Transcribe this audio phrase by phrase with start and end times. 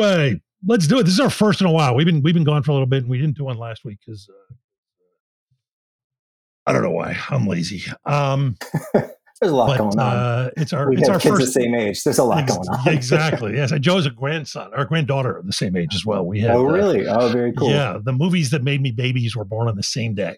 [0.00, 1.04] Anyway, let's do it.
[1.04, 1.94] This is our first in a while.
[1.94, 3.84] We've been we've been gone for a little bit, and we didn't do one last
[3.84, 4.54] week because uh,
[6.66, 7.16] I don't know why.
[7.30, 7.82] I'm lazy.
[8.04, 8.56] Um,
[9.40, 10.16] There's a lot but going on.
[10.16, 11.54] uh, it's our we it's our kids first.
[11.54, 12.02] the same age.
[12.02, 12.88] There's a lot Ex- going on.
[12.88, 13.52] exactly.
[13.56, 16.26] Yes, and Joe's a grandson or granddaughter of the same age as well.
[16.26, 16.50] We had.
[16.50, 17.06] oh, uh, really?
[17.06, 17.70] Oh, very cool.
[17.70, 20.36] Yeah, the movies that made me babies were born on the same day.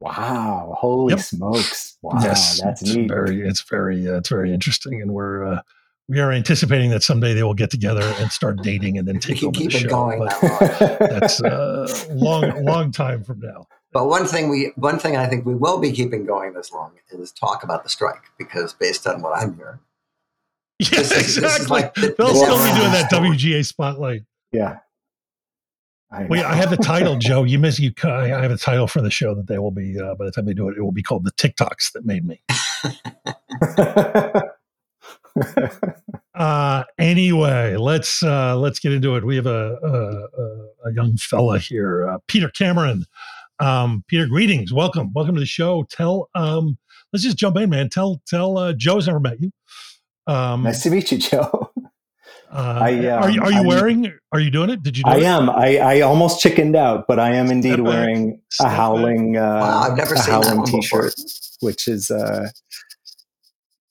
[0.00, 0.74] Wow.
[0.78, 1.20] Holy Yep.
[1.20, 1.98] smokes.
[2.02, 2.20] Wow.
[2.22, 3.08] yes, That's it's neat.
[3.08, 5.60] very it's very uh, it's very interesting, and we're uh,
[6.08, 9.20] we are anticipating that someday they will get together and start dating, and then We
[9.20, 9.88] take can over keep the it show.
[9.88, 10.98] going but that.
[11.20, 13.66] That's a long long time from now.
[13.92, 16.92] But one thing we, one thing I think we will be keeping going this long
[17.12, 19.78] is talk about the strike because based on what I'm hearing,
[20.80, 21.66] Yeah, This is- this is exactly.
[21.68, 23.28] like the- They'll still be doing that story.
[23.30, 24.22] WGA spotlight.
[24.52, 24.78] yeah.
[26.10, 26.44] I, Wait.
[26.44, 27.42] I have the title, Joe.
[27.42, 27.92] You miss you.
[28.04, 30.44] I have a title for the show that they will be uh, by the time
[30.44, 30.76] they do it.
[30.76, 32.40] It will be called the TikToks that made me.
[36.34, 39.24] Uh, anyway, let's uh, let's get into it.
[39.24, 43.04] We have a a, a, a young fella here, uh, Peter Cameron.
[43.60, 45.84] Um, Peter, greetings, welcome, welcome to the show.
[45.88, 46.76] Tell, um,
[47.12, 47.88] let's just jump in, man.
[47.88, 49.52] Tell tell uh, Joe's never met you.
[50.26, 51.70] Um, nice to meet you, Joe.
[52.52, 54.12] uh, I, are you um, are you I'm- wearing?
[54.32, 54.82] Are you doing it?
[54.82, 55.04] Did you?
[55.04, 55.22] Do I it?
[55.22, 55.48] am.
[55.50, 59.40] I, I almost chickened out, but I am indeed Step wearing Step a howling, uh,
[59.40, 61.10] Wow, I've never a seen that howling one before.
[61.10, 61.14] t-shirt,
[61.60, 62.48] which is uh,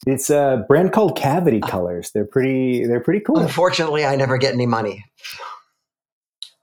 [0.05, 2.11] it's a brand called Cavity Colors.
[2.13, 2.85] They're pretty.
[2.85, 3.39] They're pretty cool.
[3.39, 5.05] unfortunately, I never get any money.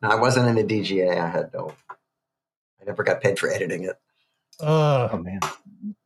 [0.03, 1.19] No, I wasn't in the DGA.
[1.19, 1.73] I had no.
[1.91, 3.97] I never got paid for editing it.
[4.61, 5.41] Uh, Oh man.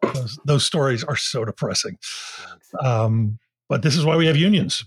[0.02, 1.98] those, those stories are so depressing.
[2.80, 4.84] Um, but this is why we have unions.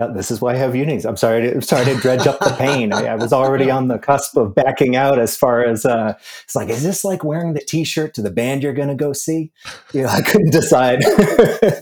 [0.00, 1.04] Yeah, this is why I have unions.
[1.04, 1.42] I'm sorry.
[1.42, 2.92] To, I'm sorry to dredge up the pain.
[2.92, 5.18] I, I was already on the cusp of backing out.
[5.18, 8.62] As far as uh, it's like, is this like wearing the T-shirt to the band
[8.62, 9.52] you're going to go see?
[9.92, 11.00] You know, I couldn't decide.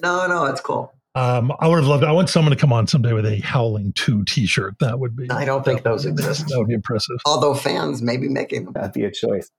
[0.02, 0.92] No, no, it's cool.
[1.14, 2.04] Um, I would have loved.
[2.04, 4.78] I want someone to come on someday with a Howling Two T-shirt.
[4.80, 5.30] That would be.
[5.30, 6.46] I don't think those exist.
[6.48, 7.16] That would be impressive.
[7.24, 8.72] Although fans may be making them.
[8.74, 9.50] That'd be a choice.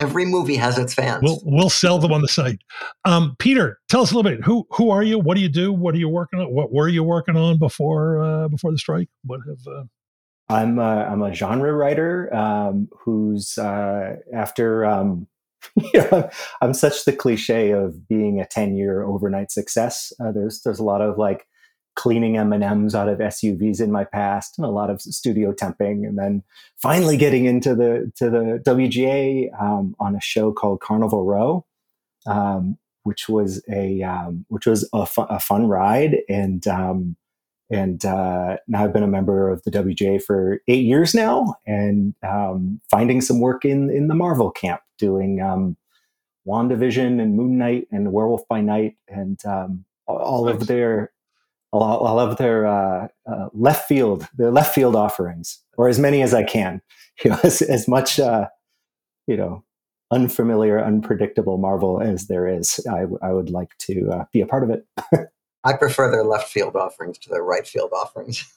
[0.00, 1.22] Every movie has its fans.
[1.22, 2.60] We'll we'll sell them on the site.
[3.04, 4.44] Um, Peter, tell us a little bit.
[4.44, 5.18] Who who are you?
[5.18, 5.72] What do you do?
[5.72, 6.52] What are you working on?
[6.52, 9.08] What were you working on before uh, before the strike?
[9.24, 9.84] What have uh,
[10.48, 15.26] I'm a, I'm a genre writer um, who's uh, after um,
[16.60, 20.12] I'm such the cliche of being a 10 year overnight success.
[20.20, 21.47] Uh, there's there's a lot of like
[21.98, 25.52] cleaning M and M's out of SUVs in my past, and a lot of studio
[25.52, 26.42] temping, and then
[26.80, 31.64] finally getting into the to the WGA um, on a show called Carnival Row.
[32.26, 37.16] Um, which was a um, which was a, fu- a fun ride, and um,
[37.70, 42.14] and uh, now I've been a member of the WGA for eight years now, and
[42.22, 45.76] um, finding some work in in the Marvel camp, doing um,
[46.46, 50.56] WandaVision and Moon Knight and Werewolf by Night, and um, all- all Nice.
[50.60, 51.10] of their
[51.72, 56.22] all, all of their uh, uh, left field their left field offerings, or as many
[56.22, 56.80] as I can,
[57.24, 58.48] you know, as, as much uh,
[59.26, 59.64] you know
[60.10, 64.64] unfamiliar, unpredictable Marvel as there is, I, I would like to uh, be a part
[64.64, 64.86] of it.
[65.64, 68.50] I prefer their left field offerings to their right field offerings.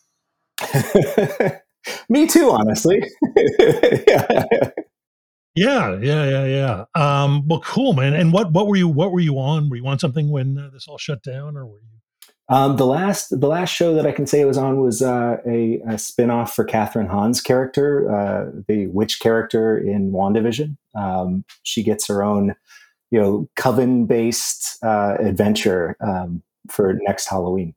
[2.10, 3.04] Me too, honestly.
[4.08, 4.46] yeah.
[5.54, 6.86] Yeah, yeah, yeah, yeah.
[6.96, 8.14] Um, well, cool, man.
[8.14, 9.70] And what what were you what were you on?
[9.70, 12.01] Were you on something when uh, this all shut down, or were you?
[12.52, 15.38] Um, the last the last show that I can say it was on was uh,
[15.48, 20.76] a, a spin-off for Kathryn Hahn's character, uh, the witch character in WandaVision.
[20.94, 22.54] Um, she gets her own,
[23.10, 27.74] you know, coven-based uh, adventure um, for next Halloween.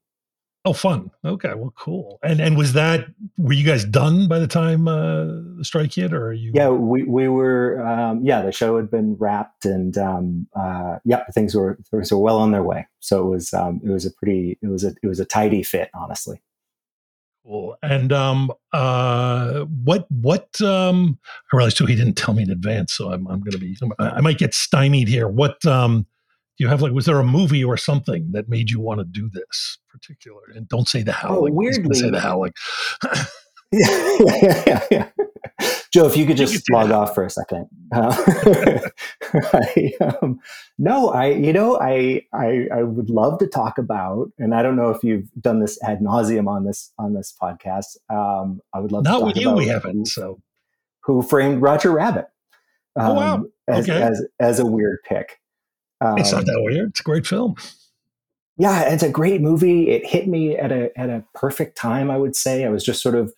[0.67, 1.11] Oh, fun.
[1.27, 2.19] Okay, well, cool.
[2.23, 3.07] And and was that
[3.37, 5.25] were you guys done by the time uh,
[5.59, 6.53] the strike hit, or are you?
[6.55, 7.87] Yeah, we we were.
[7.87, 12.19] Um, yeah, the show had been wrapped, and um, uh, yeah, things were things were
[12.19, 12.87] well on their way.
[13.01, 15.63] So it was um, it was a pretty it was a it was a tidy
[15.63, 16.41] fit, honestly.
[17.45, 17.77] Cool.
[17.83, 21.19] And um, uh, what what um,
[21.53, 24.23] I realized too he didn't tell me in advance, so I'm I'm gonna be I
[24.23, 25.29] might get stymied here.
[25.29, 26.07] What um,
[26.57, 29.05] Do you have like was there a movie or something that made you want to
[29.05, 30.43] do this particular?
[30.55, 32.53] And don't say the howling Oh, like, he's gonna say the howling
[33.73, 35.09] yeah, yeah, yeah.
[35.93, 36.95] Joe, if you could just log that.
[36.95, 37.69] off for a second.
[37.93, 38.15] Uh,
[39.53, 40.41] I, um,
[40.79, 44.75] no, I, you know, I, I, I would love to talk about, and I don't
[44.77, 47.97] know if you've done this ad nauseum on this on this podcast.
[48.11, 50.07] Um, I would love to not talk with you, we haven't.
[50.07, 50.41] So
[51.05, 52.27] Who framed Roger Rabbit?
[52.97, 53.45] Um, Oh, wow.
[53.69, 54.03] As, Okay.
[54.03, 55.39] as as a weird pick.
[56.05, 56.91] Um, it's not that weird.
[56.91, 57.57] It's a great film.
[58.59, 59.91] yeah, it's a great movie.
[59.91, 62.11] It hit me at a at a perfect time.
[62.11, 63.33] I would say I was just sort of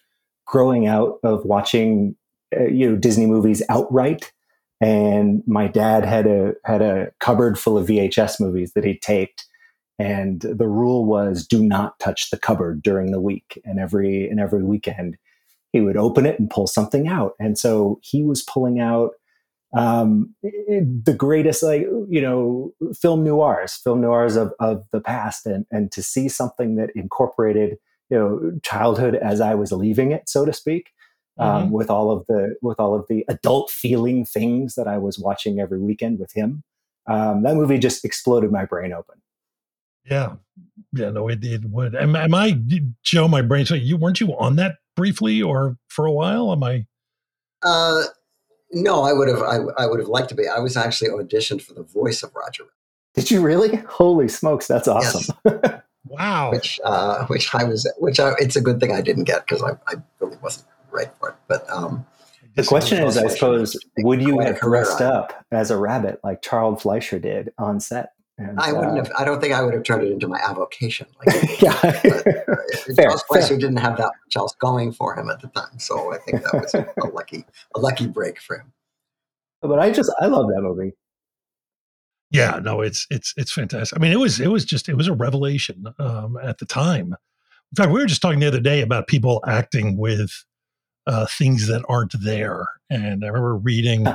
[0.46, 2.16] growing out of watching
[2.56, 4.32] uh, you know Disney movies outright,
[4.80, 9.46] and my dad had a had a cupboard full of VHS movies that he taped,
[9.98, 13.60] and the rule was do not touch the cupboard during the week.
[13.64, 15.16] And every and every weekend,
[15.72, 17.34] he would open it and pull something out.
[17.38, 19.12] And so he was pulling out
[19.74, 25.66] um, the greatest, like you know, film noirs, film noirs of of the past, and
[25.70, 27.78] and to see something that incorporated
[28.10, 30.90] you know childhood as I was leaving it, so to speak,
[31.38, 35.18] um, with all of the with all of the adult feeling things that I was
[35.18, 36.62] watching every weekend with him.
[37.06, 39.20] Um, that movie just exploded my brain open.
[40.04, 40.36] Yeah,
[40.92, 41.10] yeah.
[41.10, 41.94] No, it, it would.
[41.96, 42.58] Am, am I
[43.02, 43.28] Joe?
[43.28, 43.66] My brain.
[43.66, 46.52] So you weren't you on that briefly or for a while?
[46.52, 46.86] Am I?
[47.62, 48.04] Uh,
[48.72, 49.42] no, I would have.
[49.42, 50.48] I, I would have liked to be.
[50.48, 52.64] I was actually auditioned for the voice of Roger,
[53.14, 53.76] Did you really?
[53.88, 55.36] Holy smokes, that's awesome!
[56.08, 56.52] Wow.
[56.52, 57.90] which uh, which I was.
[57.98, 61.10] Which I, it's a good thing I didn't get because I, I really wasn't right
[61.18, 61.34] for it.
[61.48, 62.06] But um,
[62.54, 66.82] The question is, I suppose, would you have dressed up as a rabbit like Charles
[66.82, 68.12] Fleischer did on set?
[68.38, 69.12] And, I wouldn't uh, have.
[69.18, 71.06] I don't think I would have turned it into my avocation.
[71.24, 71.72] Like, yeah.
[72.02, 73.10] Charles fair.
[73.28, 76.42] Fleischer didn't have that much else going for him at the time, so I think
[76.42, 78.72] that was a, a lucky a lucky break for him.
[79.62, 80.92] but I just, I love that movie.
[82.30, 83.98] Yeah, no, it's it's it's fantastic.
[83.98, 87.14] I mean, it was it was just it was a revelation um, at the time.
[87.72, 90.44] In fact, we were just talking the other day about people acting with
[91.06, 94.06] uh, things that aren't there, and I remember reading.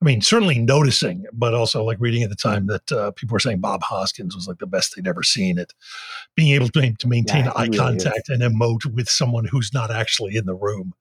[0.00, 3.40] I mean, certainly noticing, but also like reading at the time that uh, people were
[3.40, 5.74] saying Bob Hoskins was like the best they'd ever seen it.
[6.34, 9.90] Being able to, to maintain Yeah, eye really contact and emote with someone who's not
[9.90, 10.94] actually in the room.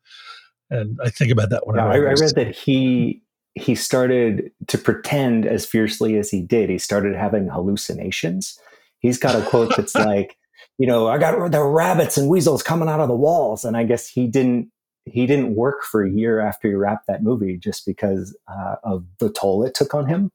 [0.69, 3.23] And I think about that Yeah, I, I read that he
[3.55, 6.69] he started to pretend as fiercely as he did.
[6.69, 8.59] He started having hallucinations.
[8.99, 10.37] He's got a quote that's like,
[10.77, 13.85] you know, I got the rabbits and weasels coming out of the walls, and I
[13.85, 14.71] guess he didn't
[15.11, 19.05] he didn't work for a year after he wrapped that movie just because uh, of
[19.19, 20.31] the toll it took on him.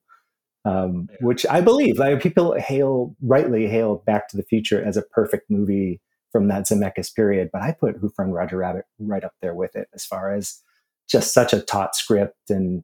[0.64, 1.16] Um, Yeah.
[1.20, 5.50] Which I believe, like people hail rightly hail Back to the Future as a perfect
[5.50, 6.00] movie
[6.32, 9.76] from that Zemeckis period, but I put Who Framed Roger Rabbit right up there with
[9.76, 10.60] it as far as
[11.08, 12.82] just such a taut script and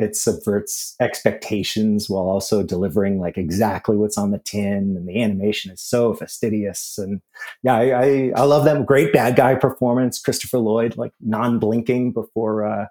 [0.00, 5.72] it subverts expectations while also delivering like exactly what's on the tin and the animation
[5.72, 7.20] is so fastidious and
[7.62, 12.64] yeah i i, I love them great bad guy performance christopher lloyd like non-blinking before
[12.64, 12.86] uh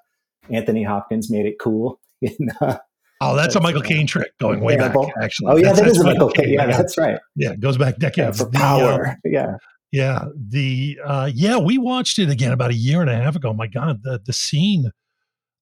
[0.49, 2.77] anthony hopkins made it cool in, uh,
[3.19, 4.95] Oh, that's a Michael Caine trick going way back.
[5.19, 6.53] Actually, oh yeah That's- that that's is a michael Caine, Caine.
[6.53, 8.37] yeah that's right yeah, it goes back yeah, decades.
[8.39, 9.55] for The, uh, power yeah
[9.91, 13.53] Yeah, the uh, yeah, we watched it again about a year and a half ago.
[13.53, 14.91] My God, the the scene.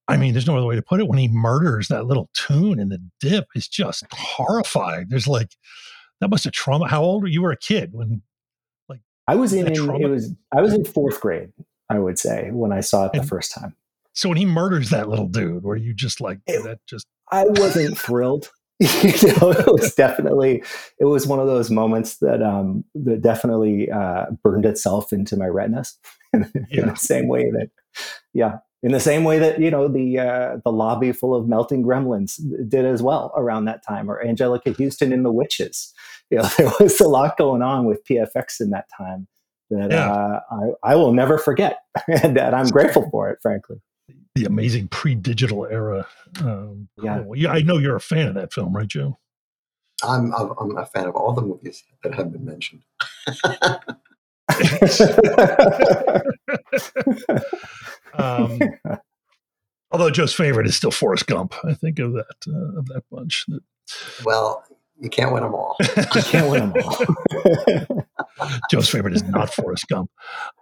[0.08, 1.08] I mean, there's no other way to put it.
[1.08, 5.06] When he murders that little toon in the dip, is just horrifying.
[5.08, 5.56] There's like
[6.20, 6.88] that must have trauma.
[6.88, 7.42] How old were you?
[7.42, 8.22] Were a kid when
[8.88, 11.50] Like i was in, in trauma- it was i was in fourth grade
[11.90, 13.74] i would say when i saw it the And- first time
[14.12, 16.78] so when he murders that little dude, were you just like It- that?
[16.86, 18.50] Just I wasn't thrilled.
[18.80, 20.62] you know, it was definitely
[21.00, 25.46] it was one of those moments that um that definitely uh, burned itself into my
[25.46, 25.96] retinas
[26.34, 26.86] in Yeah.
[26.90, 27.70] the same way that
[28.34, 31.82] yeah in the same way that you know the uh, the lobby full of melting
[31.82, 35.94] gremlins did as well around that time or Anjelica Huston in The Witches
[36.30, 39.26] you know there was a lot going on with PFX in that time
[39.70, 40.12] that Yeah.
[40.12, 40.40] uh,
[40.84, 41.78] I, I will never forget
[42.08, 43.80] and, and I'm grateful for it frankly
[44.36, 46.06] the amazing pre-digital era.
[46.40, 47.22] Um, Yeah.
[47.22, 47.36] cool.
[47.36, 47.50] yeah.
[47.50, 49.18] I know you're a fan of that film, right, Joe?
[50.04, 52.82] I'm I'm, I'm a fan of all the movies that have been mentioned.
[58.14, 58.58] um,
[59.90, 61.54] although Joe's favorite is still Forrest Gump.
[61.64, 63.46] I think of that uh, of that bunch.
[64.24, 64.64] Well,
[65.00, 65.76] you can't win them all.
[66.14, 68.06] you can't win them all
[68.70, 70.10] Joe's favorite is not Forrest Gump.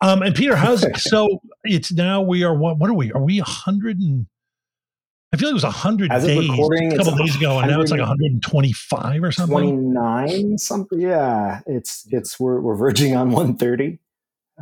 [0.00, 1.40] Um, and Peter, how's it so?
[1.64, 2.78] It's now we are what?
[2.78, 3.12] What are we?
[3.12, 4.26] Are we a hundred and?
[5.33, 7.90] I feel like it was a hundred days a couple days ago, and now it's
[7.90, 9.52] like 125 or something.
[9.52, 13.99] 29 something yeah it's it's we're, we're verging on 130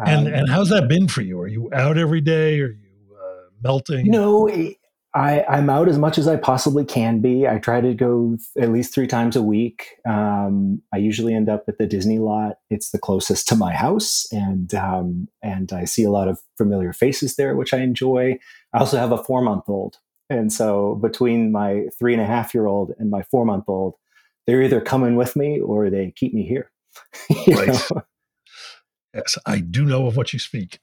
[0.06, 1.38] And Um, and how's that been for you?
[1.40, 2.58] Are you out every day?
[2.60, 4.06] Are you uh, melting?
[4.06, 4.76] you know it,
[5.14, 7.46] I, I'm out as much as I possibly can be.
[7.46, 9.88] I try to go at least three times a week.
[10.08, 12.56] Um, I usually end up at the Disney lot.
[12.70, 16.94] It's the closest to my house, and um, and I see a lot of familiar
[16.94, 18.38] faces there, which I enjoy.
[18.72, 19.98] I also have a four month old,
[20.30, 23.96] and so between my three and a half year old and my four month old,
[24.46, 26.70] they're either coming with me or they keep me here.
[27.48, 27.68] right.
[27.68, 28.02] Know?
[29.14, 30.78] Yes, I do know of what you speak.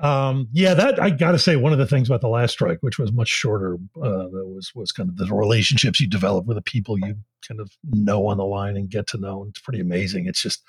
[0.00, 2.78] Um, yeah, that I got to say, one of the things about the last strike,
[2.82, 6.62] which was much shorter, uh, was was kind of the relationships you develop with the
[6.62, 9.42] people you kind of know on the line and get to know.
[9.42, 10.26] And it's pretty amazing.
[10.26, 10.62] It's just,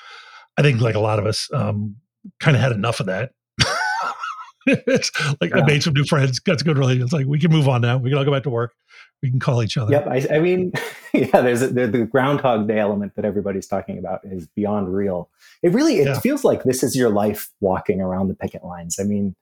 [0.58, 1.96] I think, like a lot of us, um,
[2.40, 3.32] kind of had enough of that.
[4.66, 5.62] it's like yeah.
[5.62, 7.14] I made some new friends, got some good relations.
[7.14, 7.98] Like we can move on now.
[7.98, 8.74] We can all go back to work.
[9.22, 9.92] We can call each other.
[9.92, 10.08] Yep.
[10.08, 10.72] I, I mean,
[11.14, 11.42] yeah.
[11.42, 15.30] There's a, the, the Groundhog Day element that everybody's talking about is beyond real.
[15.62, 16.20] It really it yeah.
[16.20, 18.98] feels like this is your life walking around the picket lines.
[19.00, 19.36] I mean,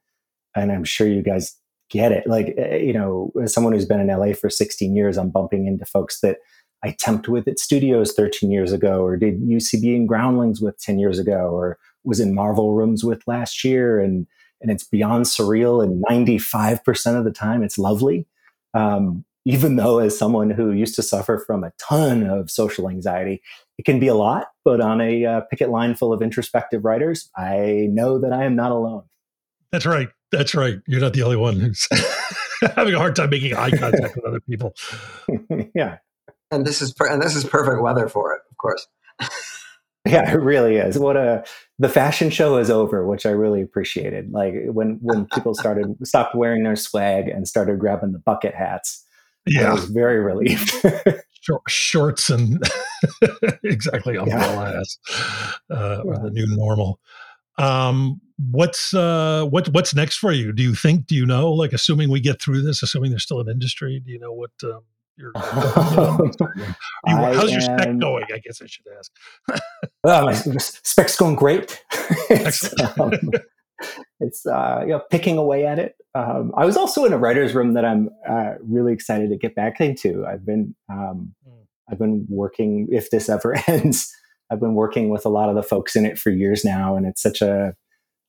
[0.56, 1.56] and I'm sure you guys
[1.90, 2.26] get it.
[2.28, 5.68] Like eh, you know, as someone who's been in LA for 16 years, I'm bumping
[5.68, 6.38] into folks that
[6.84, 11.00] I temped with at studios 13 years ago, or did UCB and Groundlings with 10
[11.00, 14.28] years ago, or was in Marvel rooms with last year, and
[14.62, 15.84] and it's beyond surreal.
[15.84, 18.26] And 95% of the time, it's lovely.
[18.74, 23.42] Um, even though, as someone who used to suffer from a ton of social anxiety,
[23.78, 24.48] it can be a lot.
[24.66, 28.58] But on a uh, picket line full of introspective writers, I know that I am
[28.58, 29.04] not alone.
[29.72, 30.10] That's right.
[30.34, 30.80] That's right.
[30.86, 31.88] You're not the only one who's
[32.76, 34.74] having a hard time making eye contact with other people.
[35.74, 36.00] yeah.
[36.52, 38.86] And this is per- and this is perfect weather for it, of course.
[40.06, 40.98] Yeah, it really is.
[40.98, 41.44] What a
[41.80, 44.32] the fashion show is over, which I really appreciated.
[44.32, 49.04] Like when when people started stopped wearing their swag and started grabbing the bucket hats.
[49.48, 50.74] Yeah, I was very relieved.
[51.70, 52.62] shorts and
[53.64, 54.78] exactly umbrella yeah.
[54.78, 55.00] hats
[55.72, 56.20] uh, yeah.
[56.24, 57.00] the new normal.
[57.58, 60.52] Um, what's uh, what what's next for you?
[60.52, 61.08] Do you think?
[61.08, 61.52] Do you know?
[61.52, 64.52] Like, assuming we get through this, assuming there's still an industry, do you know what?
[64.64, 64.82] Um,
[65.18, 65.32] your,
[67.08, 68.26] you, how's your spec going?
[68.32, 69.12] I guess I should ask.
[70.04, 71.84] well, my spec's going great.
[73.00, 73.12] um,
[74.20, 75.96] it's uh, you know picking away at it.
[76.16, 79.56] Um, I was also in a writer's room that I'm uh, really excited to get
[79.56, 80.26] back into.
[80.26, 81.66] I've been um, mm.
[81.90, 82.88] I've been working.
[82.92, 84.12] If this ever ends,
[84.52, 87.06] I've been working with a lot of the folks in it for years now, and
[87.06, 87.74] it's such a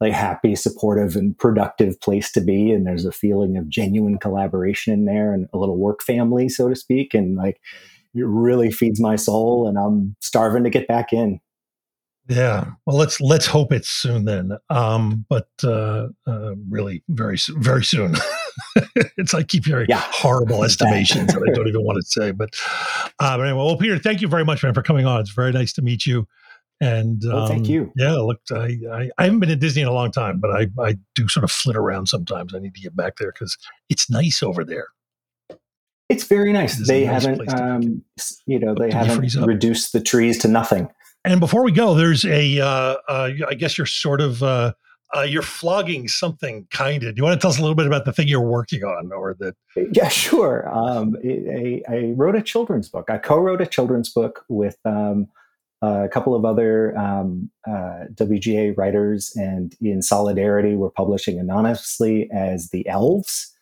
[0.00, 2.72] like happy, supportive, and productive place to be.
[2.72, 6.68] And there's a feeling of genuine collaboration in there and a little work family, so
[6.68, 7.14] to speak.
[7.14, 7.60] And like
[8.14, 11.40] it really feeds my soul and I'm starving to get back in.
[12.28, 12.66] Yeah.
[12.84, 14.52] Well, let's let's hope it's soon then.
[14.68, 18.14] Um, but uh, uh, really, very very soon.
[19.16, 20.02] it's I keep hearing yeah.
[20.04, 22.30] horrible estimations that I don't even want to say.
[22.32, 22.50] But,
[23.18, 25.20] uh, but anyway, well, Peter, thank you very much, man, for coming on.
[25.20, 26.28] It's very nice to meet you.
[26.80, 27.92] And um, thank you.
[27.96, 30.68] Yeah, look, I, I, I haven't been to Disney in a long time, but I
[30.80, 32.54] I do sort of flit around sometimes.
[32.54, 33.56] I need to get back there because
[33.88, 34.88] it's nice over there.
[36.08, 36.78] It's very nice.
[36.78, 38.02] It's they nice haven't, um,
[38.46, 40.88] you know, they haven't reduced the trees to nothing.
[41.28, 44.72] And before we go, there's a, uh, uh, I guess you're sort of, uh,
[45.14, 47.14] uh, you're flogging something kind of.
[47.14, 49.12] Do you want to tell us a little bit about the thing you're working on,
[49.12, 49.54] or that?
[49.92, 50.66] Yeah, sure.
[50.72, 53.10] Um, I, I, wrote a children's book.
[53.10, 55.28] I co-wrote a children's book with um,
[55.82, 62.70] a couple of other um, uh, WGA writers, and in solidarity, we're publishing anonymously as
[62.70, 63.54] the Elves.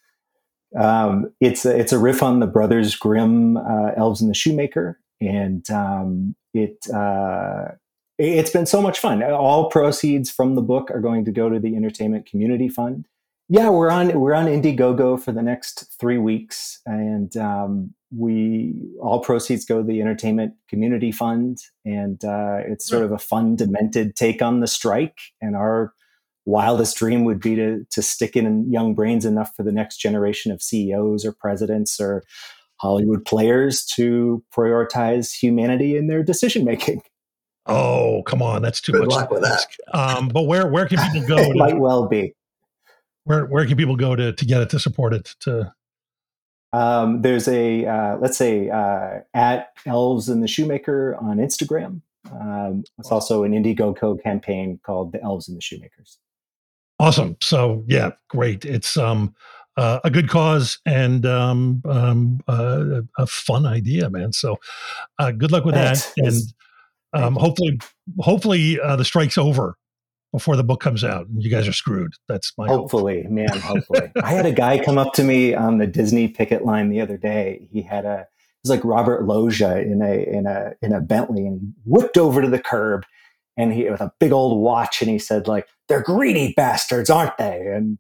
[0.79, 5.01] Um, it's a, it's a riff on the Brothers Grimm uh, Elves and the Shoemaker,
[5.21, 7.73] and um, it uh,
[8.19, 9.23] it's been so much fun.
[9.23, 13.07] All proceeds from the book are going to go to the Entertainment Community Fund.
[13.49, 19.21] Yeah, we're on we're on Indiegogo for the next three weeks, and um, we all
[19.21, 24.17] proceeds go to the Entertainment Community Fund, and uh, it's sort of a fun, demented
[24.17, 25.19] take on the strike.
[25.41, 25.93] And our
[26.45, 30.51] wildest dream would be to to stick in young brains enough for the next generation
[30.51, 32.25] of CEOs or presidents or
[32.79, 37.03] Hollywood players to prioritize humanity in their decision making.
[37.67, 39.11] Oh, come on, that's too Good much.
[39.11, 39.67] luck with that.
[39.93, 41.37] Um, but where where can people go?
[41.43, 42.33] it to, might well be.
[43.25, 45.35] Where where can people go to to get it to support it?
[45.41, 45.73] To
[46.73, 52.03] um, there's a uh, let's say uh, at Elves and the Shoemaker on Instagram.
[52.31, 56.19] Um, it's also an Indiegogo campaign called the Elves and the Shoemakers.
[56.99, 57.37] Awesome.
[57.41, 58.65] So yeah, great.
[58.65, 59.35] It's um
[59.77, 64.33] uh, a good cause and um, um, uh, a fun idea, man.
[64.33, 64.57] So
[65.19, 66.43] uh, good luck with that, and
[67.13, 67.79] um, hopefully,
[68.19, 69.77] hopefully uh, the strike's over
[70.33, 72.13] before the book comes out, and you guys are screwed.
[72.29, 73.33] That's my hopefully, hope.
[73.33, 73.59] man.
[73.59, 77.01] Hopefully, I had a guy come up to me on the Disney picket line the
[77.01, 77.69] other day.
[77.73, 81.47] He had a it was like Robert Loggia in a in a in a Bentley,
[81.47, 83.05] and whipped over to the curb,
[83.57, 87.37] and he with a big old watch, and he said like, "They're greedy bastards, aren't
[87.39, 87.99] they?" and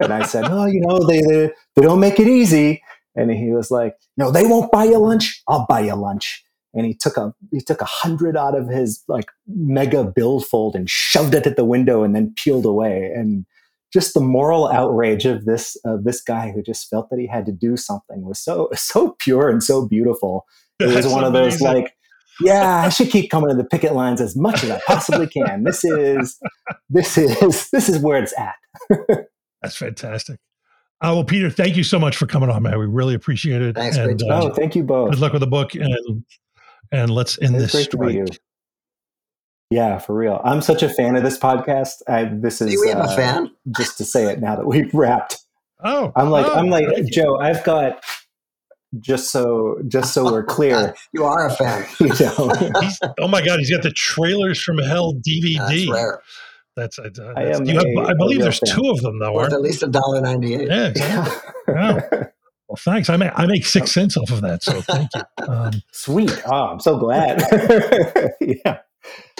[0.00, 2.82] and I said, "Oh, you know, they, they they don't make it easy."
[3.16, 5.42] and he was like, "No, they won't buy you lunch.
[5.48, 9.02] I'll buy you lunch." And he took a he took a hundred out of his
[9.08, 13.10] like mega billfold and shoved it at the window and then peeled away.
[13.14, 13.46] And
[13.92, 17.46] just the moral outrage of this of this guy who just felt that he had
[17.46, 20.44] to do something was so so pure and so beautiful.
[20.78, 21.96] It was That's one of those like,
[22.38, 25.64] yeah, I should keep coming to the picket lines as much as I possibly can.
[25.64, 26.38] This is
[26.90, 28.56] this is this is where it's at.
[29.66, 30.38] That's fantastic.
[31.02, 32.78] Uh, well, Peter, thank you so much for coming on, man.
[32.78, 33.74] We really appreciate it.
[33.74, 35.10] Thanks, great and to uh, Oh, thank you both.
[35.10, 36.24] good luck with the book, and
[36.92, 38.26] and let's end It's this great to meet you.
[38.26, 38.40] strike.
[39.70, 40.40] Yeah, for real.
[40.44, 41.94] I'm such a fan of this podcast.
[42.08, 43.50] I, this is we have uh, a fan.
[43.76, 45.38] just to say it now that we've wrapped.
[45.84, 46.86] Oh, I'm like, oh, I'm like.
[47.12, 47.38] Joe.
[47.40, 48.02] I've got
[49.00, 50.94] just so just so we're clear.
[51.12, 51.84] You are a fan.
[52.00, 55.58] You know, He's, oh my God, he's got the trailers from Hell DVD.
[55.68, 56.22] That's rare.
[56.76, 57.04] That's, uh,
[57.36, 58.74] I that's- am you have, a- I a believe there's fan.
[58.76, 59.32] two of them though.
[59.32, 60.68] Worth at least a dollar ninety eight.
[60.68, 61.50] Yeah, exactly.
[61.74, 62.00] Wow.
[62.68, 63.08] Well, thanks.
[63.10, 65.22] I make I make six cents off of that, so thank you.
[65.48, 66.42] Um, Sweet.
[66.46, 67.40] Oh, I'm so glad.
[68.40, 68.78] yeah.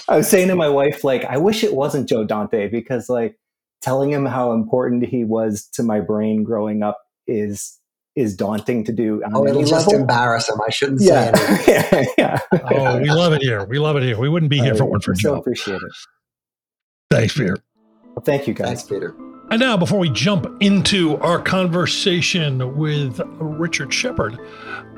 [0.08, 3.36] I was saying to my wife, like, I wish it wasn't Joe Dante because, like,
[3.82, 7.78] telling him how important he was to my brain growing up is
[8.14, 10.00] is daunting to do on Oh, it'll just level.
[10.02, 10.58] embarrass him.
[10.66, 11.32] I shouldn't say Yeah.
[11.36, 12.06] anything.
[12.16, 12.40] yeah.
[12.52, 12.60] yeah.
[12.70, 13.64] oh, we love it here.
[13.66, 14.18] We love it here.
[14.18, 15.34] We wouldn't be here if it I weren't for so Joe.
[15.40, 15.82] appreciate it.
[17.10, 17.56] Thanks, Peter.
[18.04, 18.66] Well, thank you, guys.
[18.66, 19.14] Thanks, Peter.
[19.48, 24.36] And now, before we jump into our conversation with Richard Shepard,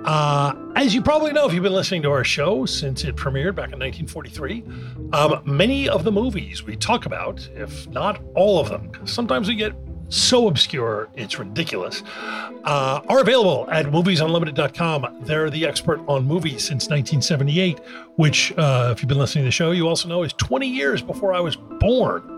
[0.04, 3.54] uh, as you probably know if you've been listening to our show since it premiered
[3.54, 4.64] back in 1943,
[5.12, 9.48] um, many of the movies we talk about, if not all of them, 'cause sometimes
[9.48, 9.74] we get
[10.08, 12.02] so obscure it's ridiculous,
[12.64, 15.18] uh, are available at moviesunlimited.com.
[15.22, 17.78] They're the expert on movies since 1978,
[18.16, 21.02] which, uh, if you've been listening to the show, you also know is 20 years
[21.02, 22.38] before I was born.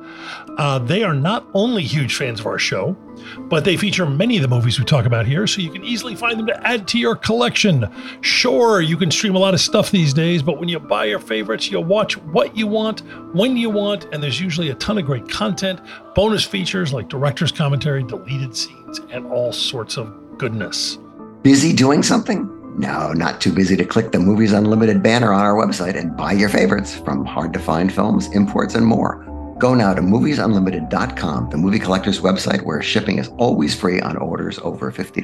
[0.56, 2.96] Uh, they are not only huge fans of our show,
[3.38, 6.14] but they feature many of the movies we talk about here, so you can easily
[6.14, 7.86] find them to add to your collection.
[8.20, 11.18] Sure, you can stream a lot of stuff these days, but when you buy your
[11.18, 13.00] favorites, you'll watch what you want,
[13.34, 15.80] when you want, and there's usually a ton of great content,
[16.14, 20.98] bonus features like director's commentary, deleted scenes, and all sorts of goodness.
[21.42, 22.56] Busy doing something?
[22.78, 26.32] No, not too busy to click the Movies Unlimited banner on our website and buy
[26.32, 29.26] your favorites from hard to find films, imports, and more.
[29.60, 34.58] Go now to moviesunlimited.com, the movie collector's website where shipping is always free on orders
[34.60, 35.20] over $50.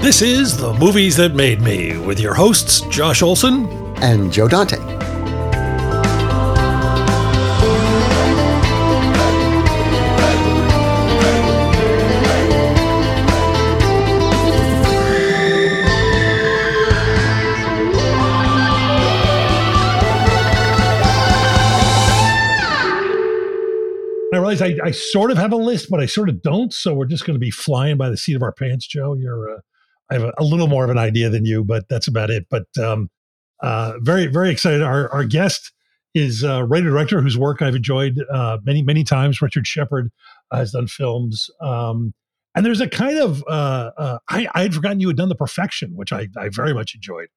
[0.00, 4.95] This is The Movies That Made Me with your hosts, Josh Olson And Joe Dante.
[24.46, 26.72] Realize I, I sort of have a list, but I sort of don't.
[26.72, 29.14] So we're just going to be flying by the seat of our pants, Joe.
[29.14, 29.60] You're, uh,
[30.10, 32.46] I have a, a little more of an idea than you, but that's about it.
[32.50, 33.10] But um,
[33.62, 34.82] uh, very, very excited.
[34.82, 35.72] Our, our guest
[36.14, 39.42] is a writer director whose work I've enjoyed uh, many, many times.
[39.42, 40.10] Richard Shepard
[40.50, 41.50] uh, has done films.
[41.60, 42.14] Um,
[42.54, 45.34] and there's a kind of, uh, uh, I, I had forgotten you had done The
[45.34, 47.28] Perfection, which I, I very much enjoyed.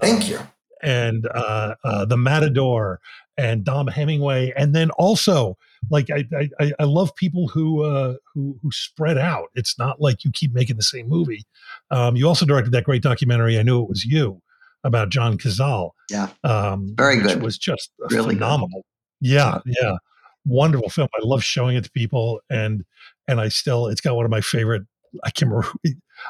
[0.00, 0.40] Thank you.
[0.82, 2.98] And uh, uh, The Matador
[3.36, 4.52] and Dom Hemingway.
[4.56, 5.56] And then also,
[5.90, 6.24] like I,
[6.60, 9.48] I, I love people who uh, who who spread out.
[9.54, 11.44] It's not like you keep making the same movie.
[11.90, 13.58] Um, you also directed that great documentary.
[13.58, 14.40] I knew it was you
[14.84, 15.90] about John Cazale.
[16.10, 16.28] Yeah.
[16.44, 17.42] um, Very which good.
[17.42, 18.42] Was just Really good.
[18.42, 18.84] phenomenal.
[19.20, 19.96] Yeah, yeah,
[20.46, 21.08] wonderful film.
[21.14, 22.84] I love showing it to people, and
[23.26, 24.82] and I still it's got one of my favorite.
[25.24, 25.72] I can't remember.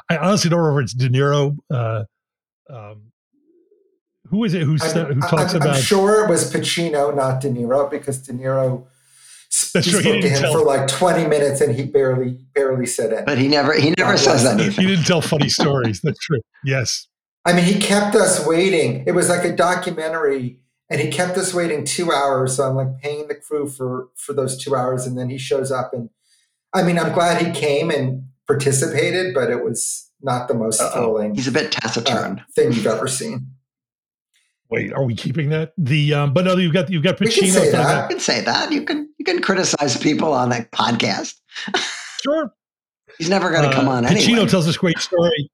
[0.09, 0.81] I honestly don't remember.
[0.81, 1.57] if It's De Niro.
[1.71, 2.05] Uh,
[2.69, 3.11] um,
[4.27, 4.61] who is it?
[4.63, 5.77] Who I'm, sa- who I'm- talks I'm about?
[5.77, 8.85] sure it was Pacino, not De Niro, because De Niro
[9.73, 13.11] That's he spoke to him tell- for like 20 minutes and he barely barely said
[13.13, 13.25] it.
[13.25, 14.71] But he never he never God says bless him.
[14.71, 16.01] He didn't tell funny stories.
[16.01, 16.41] That's true.
[16.63, 17.07] Yes.
[17.45, 19.03] I mean, he kept us waiting.
[19.07, 20.59] It was like a documentary,
[20.89, 22.57] and he kept us waiting two hours.
[22.57, 25.71] So I'm like paying the crew for for those two hours, and then he shows
[25.71, 26.09] up, and
[26.73, 30.91] I mean, I'm glad he came and participated, but it was not the most Uh-oh.
[30.91, 32.43] thrilling He's a bit uh, taciturn.
[32.53, 33.47] thing you've ever seen.
[34.69, 35.73] Wait, are we keeping that?
[35.77, 37.51] The um, but no, you've got you've got We can Pacino.
[37.53, 38.03] say that.
[38.03, 38.71] You can say that.
[38.71, 41.35] You can you can criticize people on that podcast.
[42.21, 42.53] Sure.
[43.17, 44.45] He's never going to come Uh, on Pacino anyway.
[44.47, 45.49] tells this great story.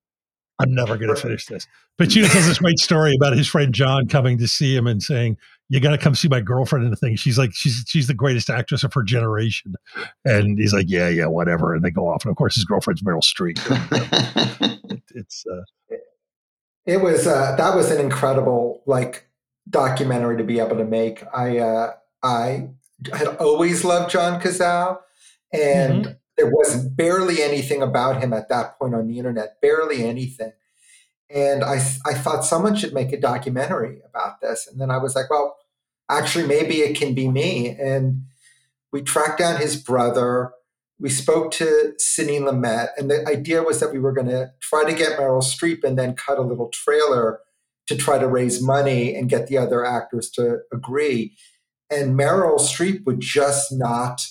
[0.59, 1.67] I'm never going to finish this.
[2.01, 5.37] Pacino tells this great story about his friend John coming to see him and saying,
[5.69, 8.15] "You got to come see my girlfriend And the thing." She's like, "She's she's the
[8.15, 9.75] greatest actress of her generation,"
[10.25, 13.03] and he's like, "Yeah, yeah, whatever." And they go off, and of course, his girlfriend's
[13.03, 13.59] Meryl Streep.
[14.89, 15.95] it, it's uh,
[16.85, 19.27] it was uh, that was an incredible like
[19.69, 21.23] documentary to be able to make.
[21.33, 21.93] I uh,
[22.23, 22.69] I
[23.13, 24.99] had always loved John Cazale,
[25.51, 26.13] and mm-hmm.
[26.37, 30.53] there wasn't barely anything about him at that point on the internet, barely anything.
[31.29, 35.15] And I I thought someone should make a documentary about this, and then I was
[35.15, 35.57] like, well,
[36.09, 37.69] actually, maybe it can be me.
[37.69, 38.25] And
[38.91, 40.51] we tracked down his brother.
[40.99, 44.89] We spoke to Sidney Lumet, and the idea was that we were going to try
[44.89, 47.39] to get Meryl Streep and then cut a little trailer
[47.87, 51.35] to try to raise money and get the other actors to agree.
[51.91, 54.25] And Meryl Streep would just not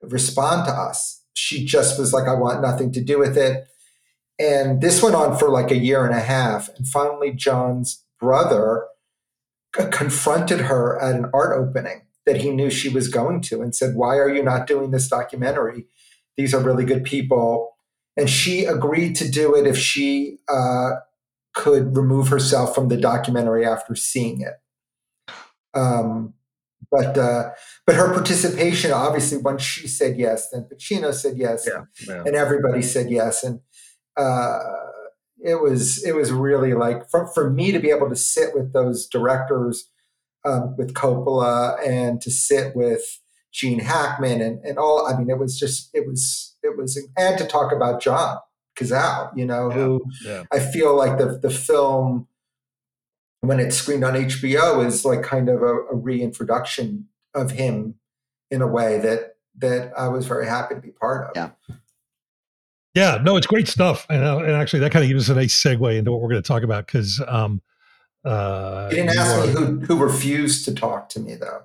[0.00, 1.22] respond to us.
[1.34, 3.66] She just was like, I want nothing to do with it.
[4.38, 6.68] And this went on for like a year and a half.
[6.76, 8.86] And finally, John's brother
[9.78, 13.74] uh, confronted her at an art opening that he knew she was going to and
[13.74, 15.86] said, Why are you not doing this documentary?
[16.36, 17.70] These are really good people.
[18.16, 20.90] And she agreed to do it if she uh,
[21.54, 24.54] could remove herself from the documentary after seeing it.
[25.74, 26.34] Um,
[26.90, 27.50] but uh,
[27.86, 32.22] but her participation, obviously, once she said yes, then Pacino said yes, yeah, yeah.
[32.26, 33.60] and everybody said yes, and
[34.16, 34.58] uh,
[35.42, 38.74] it was it was really like for for me to be able to sit with
[38.74, 39.90] those directors,
[40.44, 43.20] um, with Coppola, and to sit with
[43.52, 45.06] Gene Hackman, and and all.
[45.06, 48.38] I mean, it was just it was it was and to talk about John
[48.76, 50.42] Cazale, you know, yeah, who yeah.
[50.52, 52.28] I feel like the the film
[53.40, 57.96] when it's screened on HBO is like kind of a, a, reintroduction of him
[58.52, 61.32] in a way that that I was very happy to be part of.
[61.36, 61.76] Yeah.
[62.94, 65.38] Yeah, no, it's great stuff, and, uh, and actually, that kind of gives us a
[65.38, 67.62] nice segue into what we're going to talk about because um,
[68.24, 71.62] uh, you didn't ask me who who refused to talk to me though.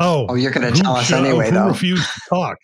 [0.00, 1.68] Oh, oh, you're going to tell us anyway, who though.
[1.68, 2.58] Refused to talk.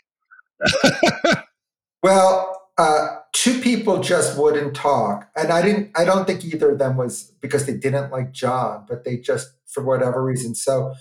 [2.03, 5.91] well, uh, two people just wouldn't talk, and I didn't.
[5.95, 9.51] I don't think either of them was because they didn't like John, but they just
[9.67, 10.55] for whatever reason.
[10.55, 10.95] So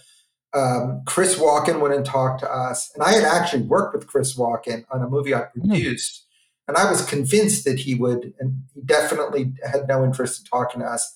[0.54, 4.84] um, Chris Walken wouldn't talk to us, and I had actually worked with Chris Walken
[4.92, 5.70] on a movie I hmm.
[5.70, 6.68] produced, mm.
[6.68, 10.82] and I was convinced that he would, and he definitely had no interest in talking
[10.82, 11.16] to us.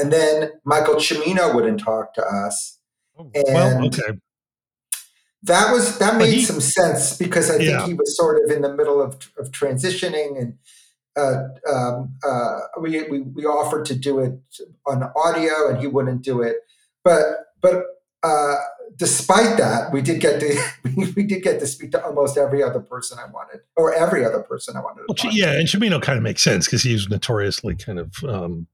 [0.00, 2.78] And then Michael Cimino wouldn't talk to us.
[3.18, 4.18] Oh, and well, okay
[5.42, 7.86] that was that made he, some sense because I think yeah.
[7.86, 10.58] he was sort of in the middle of of transitioning and
[11.16, 14.38] uh, um, uh, we, we, we offered to do it
[14.86, 16.56] on audio and he wouldn't do it
[17.02, 17.24] but
[17.60, 17.84] but
[18.22, 18.56] uh,
[18.96, 20.62] despite that we did get to
[21.16, 24.42] we did get to speak to almost every other person I wanted or every other
[24.42, 27.98] person I wanted well, yeah and Cimino kind of makes sense because he's notoriously kind
[27.98, 28.66] of um,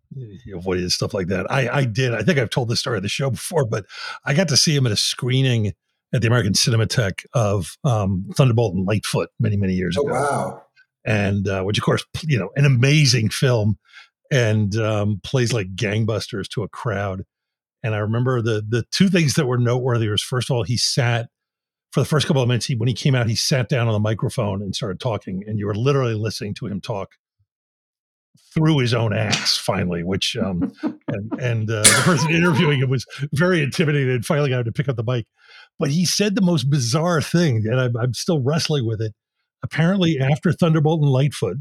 [0.55, 3.09] avoided stuff like that I I did I think I've told this story of the
[3.09, 3.85] show before but
[4.25, 5.73] I got to see him at a screening
[6.13, 10.13] at the American Cinematheque of um, Thunderbolt and Lightfoot many, many years oh, ago.
[10.13, 10.63] Wow.
[11.05, 13.79] And uh, which, of course, you know, an amazing film
[14.31, 17.23] and um, plays like gangbusters to a crowd.
[17.83, 20.77] And I remember the the two things that were noteworthy was first of all, he
[20.77, 21.29] sat
[21.93, 22.67] for the first couple of minutes.
[22.67, 25.59] He, when he came out, he sat down on the microphone and started talking, and
[25.59, 27.11] you were literally listening to him talk
[28.55, 30.73] through his own ass finally, which um,
[31.09, 34.89] and, and uh, the person interviewing him was very intimidated finally got him to pick
[34.89, 35.27] up the mic.
[35.79, 39.15] But he said the most bizarre thing, and I'm, I'm still wrestling with it.
[39.63, 41.59] Apparently, after Thunderbolt and Lightfoot,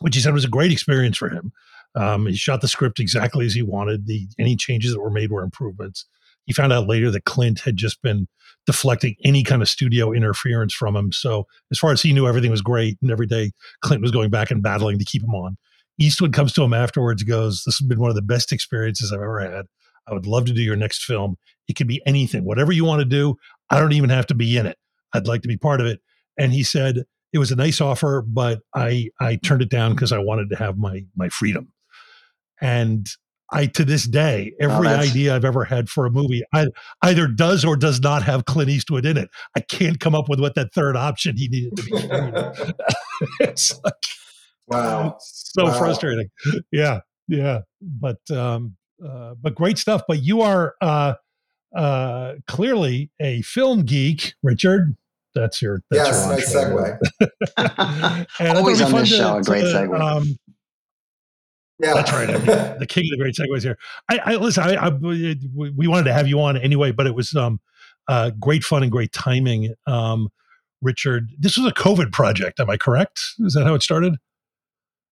[0.00, 1.52] which he said was a great experience for him,
[1.94, 4.06] um, he shot the script exactly as he wanted.
[4.06, 6.06] The any changes that were made were improvements.
[6.46, 8.26] He found out later that Clint had just been
[8.66, 11.12] deflecting any kind of studio interference from him.
[11.12, 14.30] So as far as he knew, everything was great, and every day Clint was going
[14.30, 15.56] back and battling to keep him on.
[15.98, 19.20] Eastwood comes to him afterwards, goes, "This has been one of the best experiences I've
[19.20, 19.66] ever had.
[20.06, 21.36] I would love to do your next film.
[21.68, 23.36] It could be anything, whatever you want to do.
[23.70, 24.76] I don't even have to be in it.
[25.12, 26.00] I'd like to be part of it.
[26.38, 30.12] And he said it was a nice offer, but I I turned it down because
[30.12, 31.72] I wanted to have my my freedom.
[32.60, 33.06] And
[33.52, 36.68] I to this day, every oh, idea I've ever had for a movie I,
[37.02, 39.28] either does or does not have Clint Eastwood in it.
[39.56, 41.92] I can't come up with what that third option he needed to be.
[43.40, 43.94] it's like
[44.70, 45.78] wow, so wow.
[45.78, 46.28] frustrating.
[46.72, 50.02] Yeah, yeah, but um, uh, but great stuff.
[50.06, 51.14] But you are uh,
[51.74, 54.96] uh, clearly a film geek, Richard.
[55.34, 56.98] That's your that's yes, your nice
[57.56, 58.26] segue.
[58.40, 60.00] and Always on this show, a great segue.
[60.00, 60.36] Um,
[61.78, 62.28] yeah, that's right.
[62.28, 63.78] I mean, the king of the great segues here.
[64.10, 64.64] I, I listen.
[64.64, 67.60] I, I, we wanted to have you on anyway, but it was um,
[68.08, 69.74] uh, great fun and great timing.
[69.86, 70.28] Um,
[70.82, 72.60] Richard, this was a COVID project.
[72.60, 73.20] Am I correct?
[73.40, 74.16] Is that how it started?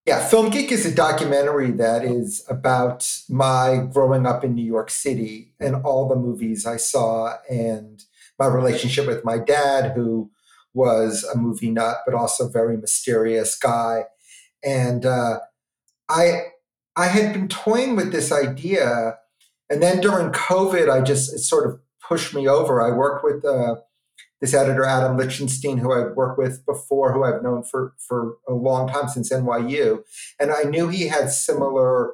[0.06, 4.88] Yeah, Film Geek is a documentary that is about my growing up in New York
[4.90, 8.02] City and all the movies I saw and
[8.38, 10.30] my relationship with my dad, who
[10.72, 14.04] was a movie nut, but also very mysterious guy.
[14.64, 15.40] And uh,
[16.08, 16.42] I,
[16.96, 19.18] I had been toying with this idea,
[19.68, 22.80] and then during COVID, I just it sort of pushed me over.
[22.80, 23.76] I worked with uh,
[24.40, 28.52] this editor, Adam Lichtenstein, who I'd worked with before, who I've known for for a
[28.54, 30.02] long time since NYU,
[30.38, 32.12] and I knew he had similar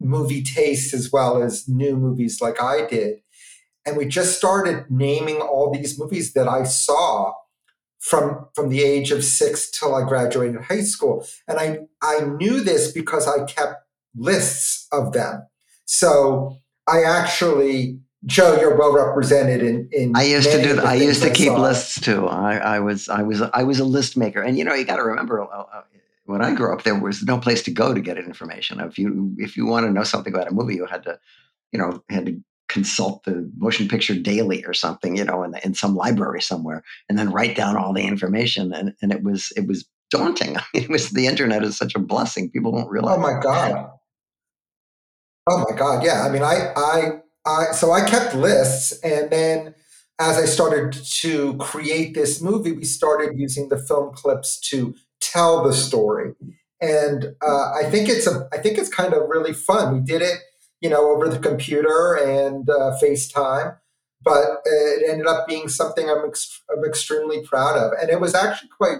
[0.00, 3.18] movie tastes as well as new movies like I did.
[3.86, 7.34] And we just started naming all these movies that I saw
[8.00, 11.26] from from the age of six till I graduated high school.
[11.48, 13.82] And I I knew this because I kept
[14.14, 15.46] lists of them.
[15.84, 19.88] So I actually Joe, you're well represented in.
[19.92, 20.80] in I used to do.
[20.80, 21.60] I used to I keep saw.
[21.60, 22.26] lists too.
[22.26, 23.08] I, I was.
[23.08, 23.42] I was.
[23.42, 25.42] I was a list maker, and you know, you got to remember.
[25.42, 25.82] Uh, uh,
[26.26, 28.80] when I grew up, there was no place to go to get information.
[28.80, 31.18] If you if you want to know something about a movie, you had to,
[31.70, 35.74] you know, had to consult the Motion Picture Daily or something, you know, in, in
[35.74, 38.72] some library somewhere, and then write down all the information.
[38.72, 40.56] And and it was it was daunting.
[40.56, 42.50] I mean, it was the internet is such a blessing.
[42.50, 43.18] People don't realize.
[43.18, 43.90] Oh my god.
[45.46, 46.02] Oh my god.
[46.02, 46.22] Yeah.
[46.22, 49.74] I mean, I I I so I kept lists, and then
[50.18, 55.62] as I started to create this movie, we started using the film clips to tell
[55.62, 56.34] the story.
[56.80, 59.94] And uh, I think it's a I think it's kind of really fun.
[59.94, 60.38] We did it,
[60.80, 63.76] you know, over the computer and uh, FaceTime,
[64.22, 67.92] but it ended up being something I'm, ex- I'm extremely proud of.
[68.00, 68.98] And it was actually quite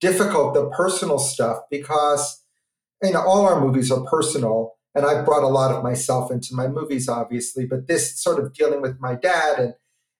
[0.00, 2.42] difficult, the personal stuff, because
[3.02, 6.54] you know all our movies are personal, and I've brought a lot of myself into
[6.54, 7.66] my movies, obviously.
[7.66, 9.74] But this sort of dealing with my dad and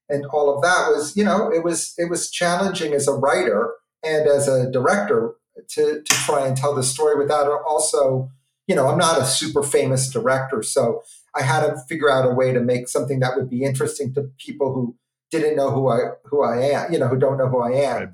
[0.08, 3.74] and all of that was, you know, it was it was challenging as a writer
[4.04, 5.34] and as a director
[5.70, 8.30] to to try and tell the story without also,
[8.66, 11.02] you know, I'm not a super famous director, so
[11.34, 14.30] I had to figure out a way to make something that would be interesting to
[14.38, 14.96] people who
[15.30, 17.98] didn't know who I who I am, you know, who don't know who I am.
[17.98, 18.08] Right.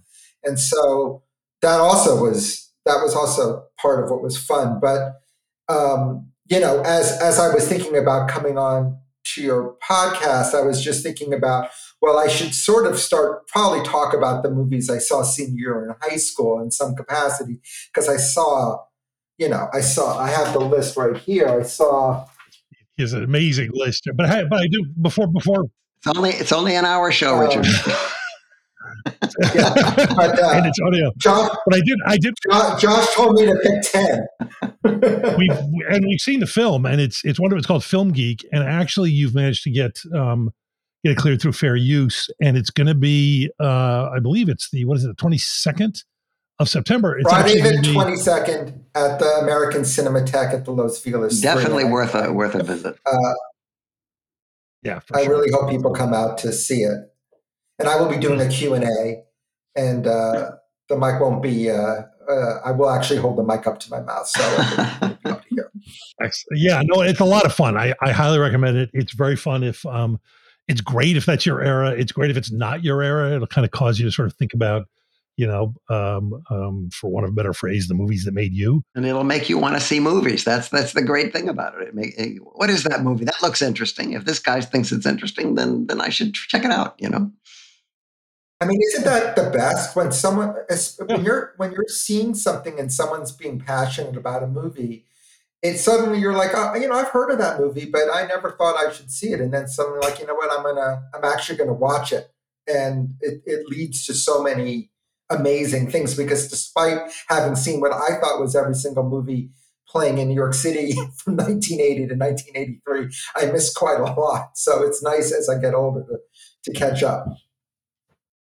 [0.45, 1.23] And so
[1.63, 4.81] that also was that was also part of what was fun.
[4.81, 5.21] But
[5.69, 8.99] um, you know, as as I was thinking about coming on
[9.35, 13.83] to your podcast, I was just thinking about well, I should sort of start probably
[13.85, 17.59] talk about the movies I saw senior year in high school in some capacity
[17.93, 18.79] because I saw,
[19.39, 21.49] you know, I saw I have the list right here.
[21.49, 22.27] I saw
[22.97, 24.09] He has an amazing list.
[24.15, 25.65] But I, but I do before before
[25.99, 27.67] It's only it's only an hour show, um, Richard.
[29.55, 29.73] Yeah,
[30.17, 31.13] but, uh, and it's audio.
[31.19, 34.27] Josh, But I did I did Josh, Josh told me to pick ten.
[35.39, 35.59] we've
[35.91, 38.63] and we've seen the film and it's it's one of it's called Film Geek and
[38.63, 40.51] actually you've managed to get um
[41.05, 44.71] get it cleared through fair use and it's going to be uh I believe it's
[44.71, 46.03] the what is it the 22nd
[46.59, 50.99] of September it's Friday actually the twenty second at the American Cinematheque at the Los
[51.01, 51.41] Feliz.
[51.41, 51.93] Definitely Three.
[51.93, 52.97] worth a worth a visit.
[53.05, 53.13] Uh,
[54.83, 55.33] yeah for I sure.
[55.37, 57.13] really hope people come out to see it,
[57.79, 59.23] and I will be doing a Q and A,
[59.77, 60.53] and uh,
[60.89, 61.71] the mic won't be.
[61.71, 65.09] Uh, uh, I will actually hold the mic up to my mouth, so everyone will
[65.09, 65.71] be able to hear.
[66.23, 67.77] Ex- Yeah, no, it's a lot of fun.
[67.77, 68.91] I, I highly recommend it.
[68.93, 70.19] It's very fun if um
[70.69, 71.91] it's great if that's your era.
[71.91, 73.35] It's great if it's not your era.
[73.35, 74.89] It'll kind of cause you to sort of think about,
[75.37, 78.83] you know, um, um, for want of a better phrase, the movies that made you.
[78.97, 80.43] and it'll make you want to see movies.
[80.43, 81.89] That's that's the great thing about it.
[81.89, 83.25] it make, eh, what is that movie?
[83.25, 84.15] That looks interesting.
[84.15, 86.97] If this guy thinks it's interesting, then then I should check it out.
[86.99, 87.31] You know.
[88.61, 90.55] I mean, isn't that the best when someone
[91.07, 95.05] when you're when you're seeing something and someone's being passionate about a movie,
[95.63, 98.53] it suddenly you're like, oh, you know, I've heard of that movie, but I never
[98.53, 101.25] thought I should see it, and then suddenly like, you know what, I'm gonna, I'm
[101.25, 102.33] actually gonna watch it,
[102.67, 104.91] and it, it leads to so many
[105.29, 109.51] amazing things because despite having seen what I thought was every single movie
[109.89, 114.51] playing in New York City from 1980 to 1983, I missed quite a lot.
[114.55, 116.19] So it's nice as I get older to,
[116.65, 117.27] to catch up.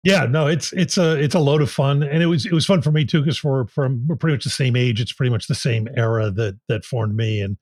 [0.03, 2.65] Yeah, no, it's it's a it's a load of fun, and it was it was
[2.65, 4.99] fun for me too because we're from we're pretty much the same age.
[4.99, 7.57] It's pretty much the same era that that formed me, and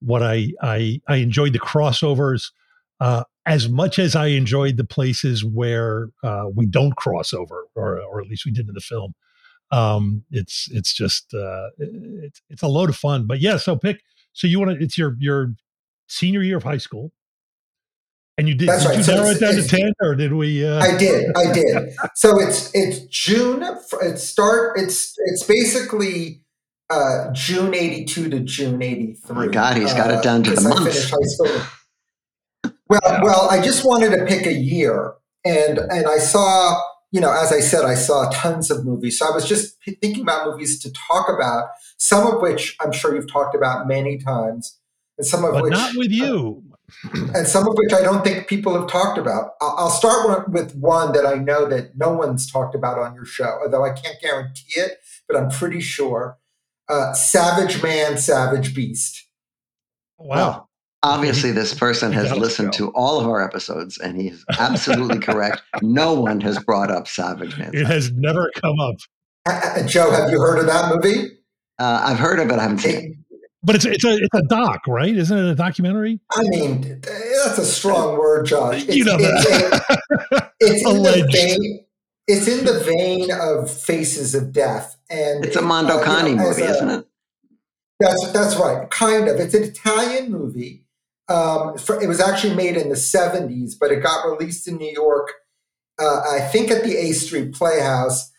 [0.00, 2.50] what I I I enjoyed the crossovers
[2.98, 8.00] uh, as much as I enjoyed the places where uh, we don't cross over, or
[8.00, 9.14] or at least we did in the film.
[9.70, 13.26] Um, it's it's just uh, it's it's a load of fun.
[13.28, 14.00] But yeah, so pick.
[14.32, 14.84] So you want to?
[14.84, 15.54] It's your your
[16.08, 17.12] senior year of high school,
[18.38, 18.68] and you did.
[18.68, 18.98] That's did right.
[18.98, 20.66] you So narrow it down to ten, or did we?
[20.66, 21.30] Uh, I did.
[21.36, 21.94] I did.
[22.14, 23.62] So it's it's June.
[24.02, 24.78] It start.
[24.78, 26.42] It's it's basically
[26.90, 29.36] uh, June eighty two to June eighty three.
[29.36, 30.80] Oh my God, he's got it down to the I months.
[30.80, 32.72] finished high school.
[32.88, 36.80] Well, well, I just wanted to pick a year, and and I saw
[37.14, 39.20] you know, as I said, I saw tons of movies.
[39.20, 43.14] So I was just thinking about movies to talk about, some of which I'm sure
[43.14, 44.80] you've talked about many times,
[45.16, 46.64] and some of but which not with you.
[47.34, 49.52] And some of which I don't think people have talked about.
[49.60, 53.24] I'll, I'll start with one that I know that no one's talked about on your
[53.24, 56.38] show, although I can't guarantee it, but I'm pretty sure.
[56.88, 59.26] Uh, Savage Man, Savage Beast.
[60.18, 60.36] Wow.
[60.36, 60.70] Well,
[61.02, 62.78] obviously, this person has listened go.
[62.78, 65.62] to all of our episodes, and he's absolutely correct.
[65.82, 67.70] No one has brought up Savage Man.
[67.72, 68.96] It has never come up.
[69.46, 71.38] Uh, uh, Joe, have you heard of that movie?
[71.78, 72.58] Uh, I've heard of it.
[72.58, 73.16] I haven't seen it.
[73.64, 75.14] It- But it's it's a it's a doc, right?
[75.16, 76.20] Isn't it a documentary?
[76.32, 78.84] I mean, that's a strong word, Josh.
[78.84, 80.52] It's, You know it's, that.
[80.60, 81.32] it's in the Alleged.
[81.32, 81.84] vein.
[82.26, 86.44] It's in the vein of Faces of Death, and It's a Mondo uh, you know,
[86.44, 87.06] movie, a- isn't it?
[88.00, 89.36] That's that's right, kind of.
[89.38, 90.84] It's an Italian movie.
[91.28, 94.90] Um, for, it was actually made in the '70s, but it got released in New
[94.92, 95.32] York.
[96.00, 98.30] Uh, I think at the A Street Playhouse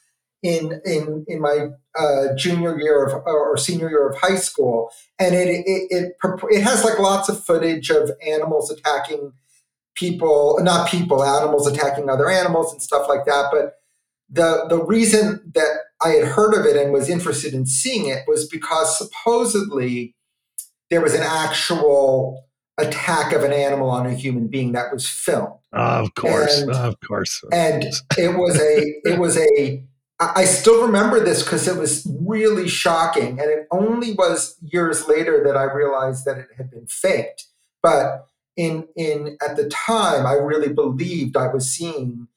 [0.46, 5.34] in in in my uh, junior year of or senior year of high school, and
[5.34, 6.14] it it, it
[6.52, 9.34] it has like lots of footage of animals attacking
[9.96, 13.46] people, not people, animals attacking other animals and stuff like that.
[13.52, 13.74] But
[14.30, 15.72] the the reason that
[16.04, 20.16] I had heard of it and was interested in seeing it was because supposedly
[20.92, 22.44] there was an actual
[22.78, 26.96] attack of an animal on a human being that was filmed Of course, And- of
[27.08, 27.42] course.
[27.54, 27.86] and
[28.18, 28.74] it was a
[29.10, 29.84] it was a
[30.20, 35.44] I still remember this because it was really shocking, and it only was years later
[35.46, 37.48] that I realized that it had been faked.
[37.84, 38.26] But
[38.56, 42.30] in in at the time, I really believed I was seeing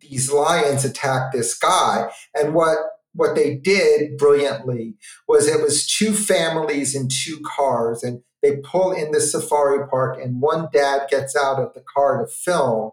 [0.00, 2.78] these lions attack this guy, and what
[3.14, 4.96] what they did brilliantly
[5.28, 10.18] was it was two families in two cars, and they pull in the safari park,
[10.20, 12.90] and one dad gets out of the car to film,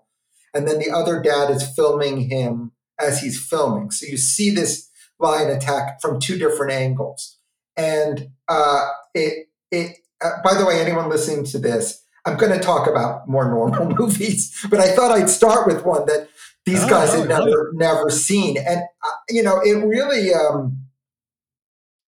[0.54, 3.92] and then the other dad is filming him as he's filming.
[3.92, 7.38] So you see this lion attack from two different angles,
[7.78, 9.98] and uh, it it.
[10.22, 13.96] Uh, by the way, anyone listening to this, I'm going to talk about more normal
[14.00, 16.28] movies, but I thought I'd start with one that
[16.66, 20.86] these Oh, guys had never never seen, and uh, you know, it really um,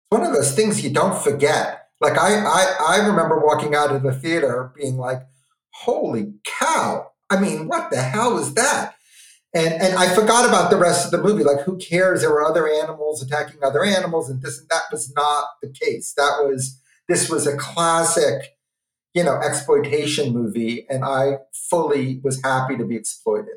[0.09, 1.77] one of those things you don't forget.
[2.01, 5.21] Like I, I, I remember walking out of the theater being like,
[5.71, 8.95] "Holy cow!" I mean, what the hell was that?
[9.53, 11.43] And and I forgot about the rest of the movie.
[11.43, 12.21] Like, who cares?
[12.21, 16.15] There were other animals attacking other animals, and this and that was not the case.
[16.17, 18.57] That was this was a classic,
[19.13, 23.57] you know, exploitation movie, and I fully was happy to be exploited.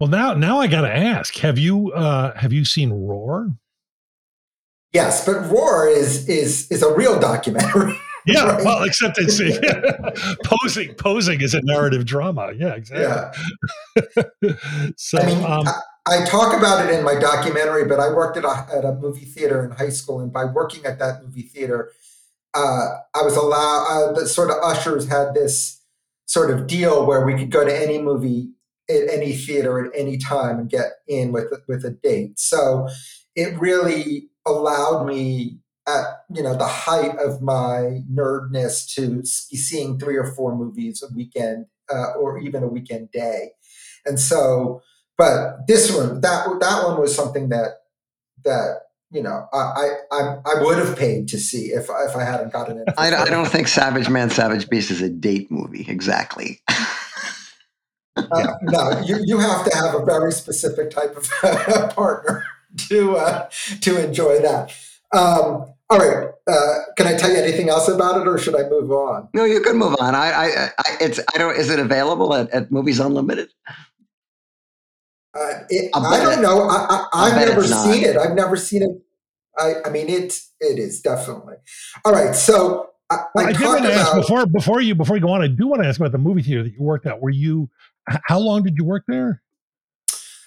[0.00, 3.50] Well, now now I got to ask: Have you uh have you seen Roar?
[4.94, 8.00] Yes, but Roar is is is a real documentary.
[8.26, 8.64] Yeah, Right.
[8.64, 9.40] well, except it's
[10.44, 12.52] posing posing is a narrative drama.
[12.56, 13.04] Yeah, exactly.
[14.44, 14.52] yeah.
[14.96, 18.36] so, I mean, um, I, I talk about it in my documentary, but I worked
[18.36, 21.42] at a, at a movie theater in high school, and by working at that movie
[21.42, 21.92] theater,
[22.54, 23.86] uh, I was allowed.
[23.88, 25.80] Uh, the sort of ushers had this
[26.26, 28.50] sort of deal where we could go to any movie
[28.90, 32.38] at any theater at any time and get in with with a date.
[32.38, 32.88] So
[33.34, 39.98] it really allowed me at you know the height of my nerdness to be seeing
[39.98, 43.50] three or four movies a weekend uh, or even a weekend day
[44.04, 44.82] and so
[45.16, 47.80] but this one that that one was something that
[48.44, 52.52] that you know I I I would have paid to see if if I hadn't
[52.52, 52.88] gotten it.
[52.96, 56.60] I, I don't think Savage Man, Savage Beast is a date movie exactly.
[58.32, 61.30] Uh, no, you you have to have a very specific type of
[61.94, 62.44] partner
[62.76, 63.48] to uh,
[63.80, 64.74] to enjoy that.
[65.12, 68.68] Um, all right, uh, can I tell you anything else about it, or should I
[68.68, 69.28] move on?
[69.34, 70.14] No, you could move on.
[70.14, 71.56] I, I, I it's, I don't.
[71.56, 73.48] Is it available at, at Movies Unlimited?
[75.34, 76.62] Uh, it, I'll I bet don't it- know.
[76.68, 78.16] I, I, I'll I've never seen it.
[78.16, 78.90] I've never seen it.
[79.58, 81.54] I, I mean, it it is definitely.
[82.04, 84.20] All right, so I, well, I, I did want to ask about.
[84.22, 85.42] before before you before you go on.
[85.42, 87.20] I do want to ask about the movie theater that you worked at.
[87.20, 87.70] Were you?
[88.24, 89.42] How long did you work there?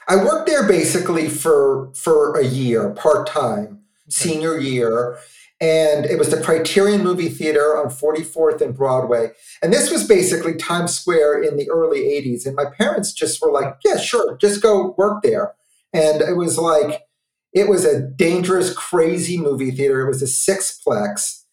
[0.08, 3.81] I worked there basically for for a year, part time,
[4.12, 5.17] senior year,
[5.60, 9.32] and it was the Criterion Movie Theater on 44th and Broadway.
[9.62, 12.45] And this was basically Times Square in the early 80s.
[12.45, 15.54] And my parents just were like, "Yeah, sure, just go work there."
[15.93, 17.04] And it was like
[17.54, 20.02] it was a dangerous, crazy movie theater.
[20.02, 21.43] It was a sixplex.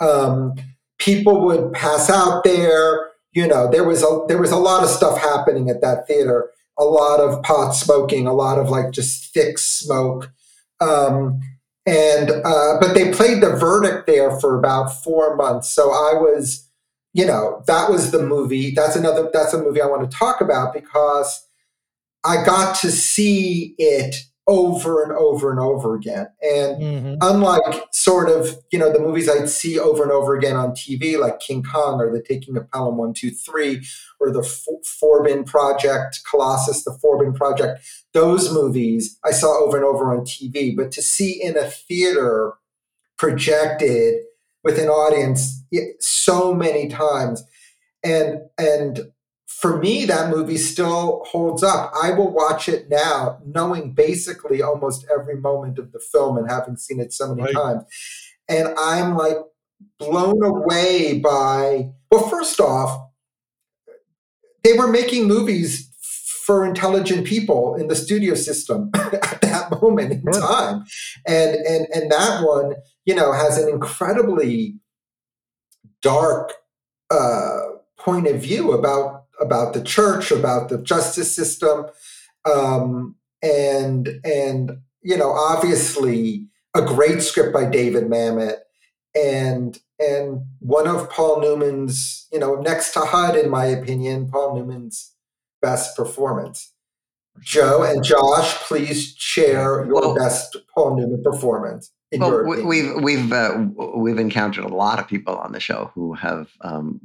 [0.00, 0.54] Um,
[0.98, 3.10] people would pass out there.
[3.32, 6.50] You know, there was a there was a lot of stuff happening at that theater
[6.78, 10.30] a lot of pot smoking, a lot of like just thick smoke.
[10.80, 11.40] Um,
[11.86, 15.70] and uh, but they played the verdict there for about four months.
[15.70, 16.68] So I was,
[17.14, 18.72] you know, that was the movie.
[18.72, 19.30] That's another.
[19.32, 21.46] That's a movie I want to talk about because
[22.24, 24.16] I got to see it
[24.48, 26.28] over and over and over again.
[26.40, 27.14] And mm-hmm.
[27.20, 31.18] unlike sort of, you know, the movies I'd see over and over again on TV,
[31.18, 33.84] like King Kong or The Taking of Pelham 123
[34.20, 34.42] or The
[35.02, 37.80] Forbin Project, Colossus, The Forbin Project,
[38.12, 40.76] those movies I saw over and over on TV.
[40.76, 42.52] But to see in a theater
[43.18, 44.22] projected
[44.62, 45.64] with an audience
[46.00, 47.42] so many times
[48.04, 49.10] and and
[49.56, 51.90] for me, that movie still holds up.
[52.02, 56.76] I will watch it now, knowing basically almost every moment of the film and having
[56.76, 57.54] seen it so many right.
[57.54, 57.84] times.
[58.50, 59.38] And I'm like
[59.98, 63.08] blown away by, well, first off,
[64.62, 65.90] they were making movies
[66.44, 70.84] for intelligent people in the studio system at that moment in time.
[71.26, 72.74] And, and, and that one,
[73.06, 74.74] you know, has an incredibly
[76.02, 76.52] dark
[77.10, 77.60] uh,
[77.96, 81.86] point of view about about the church, about the justice system,
[82.44, 88.58] um, and and you know obviously a great script by David Mamet,
[89.14, 94.56] and and one of Paul Newman's you know next to HUD in my opinion, Paul
[94.56, 95.12] Newman's
[95.62, 96.72] best performance.
[97.40, 103.64] Joe and Josh, please share your well, best Paul Newman performance well, we've we've uh,
[103.96, 107.00] we've encountered a lot of people on the show who have um,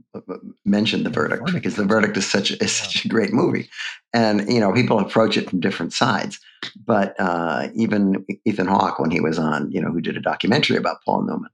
[0.65, 3.69] mentioned the verdict because the verdict is such is such a great movie,
[4.13, 6.39] and you know people approach it from different sides.
[6.85, 10.77] But uh, even Ethan Hawke, when he was on, you know, who did a documentary
[10.77, 11.49] about Paul Newman,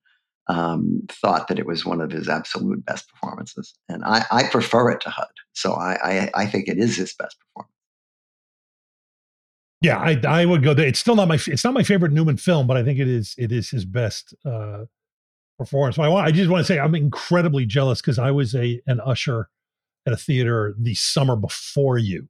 [0.47, 4.91] um, thought that it was one of his absolute best performances, and I, I prefer
[4.91, 5.28] it to HUD.
[5.53, 7.77] So I, I I think it is his best performance.
[9.82, 10.88] Yeah, I I would go there.
[10.88, 13.36] It's still not my it's not my favorite Newman film, but I think it is
[13.38, 14.86] it is his best uh,
[15.58, 16.00] performance.
[16.00, 19.50] I, I just want to say I'm incredibly jealous because I was a an usher
[20.06, 22.28] at a theater the summer before you,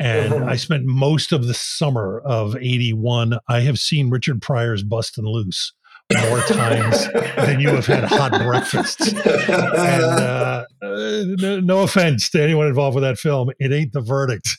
[0.00, 3.38] and I spent most of the summer of '81.
[3.48, 5.72] I have seen Richard Pryor's "Bustin' Loose"
[6.12, 9.12] more times than you have had hot breakfasts.
[9.12, 14.58] And uh, no, no offense to anyone involved with that film, it ain't the verdict.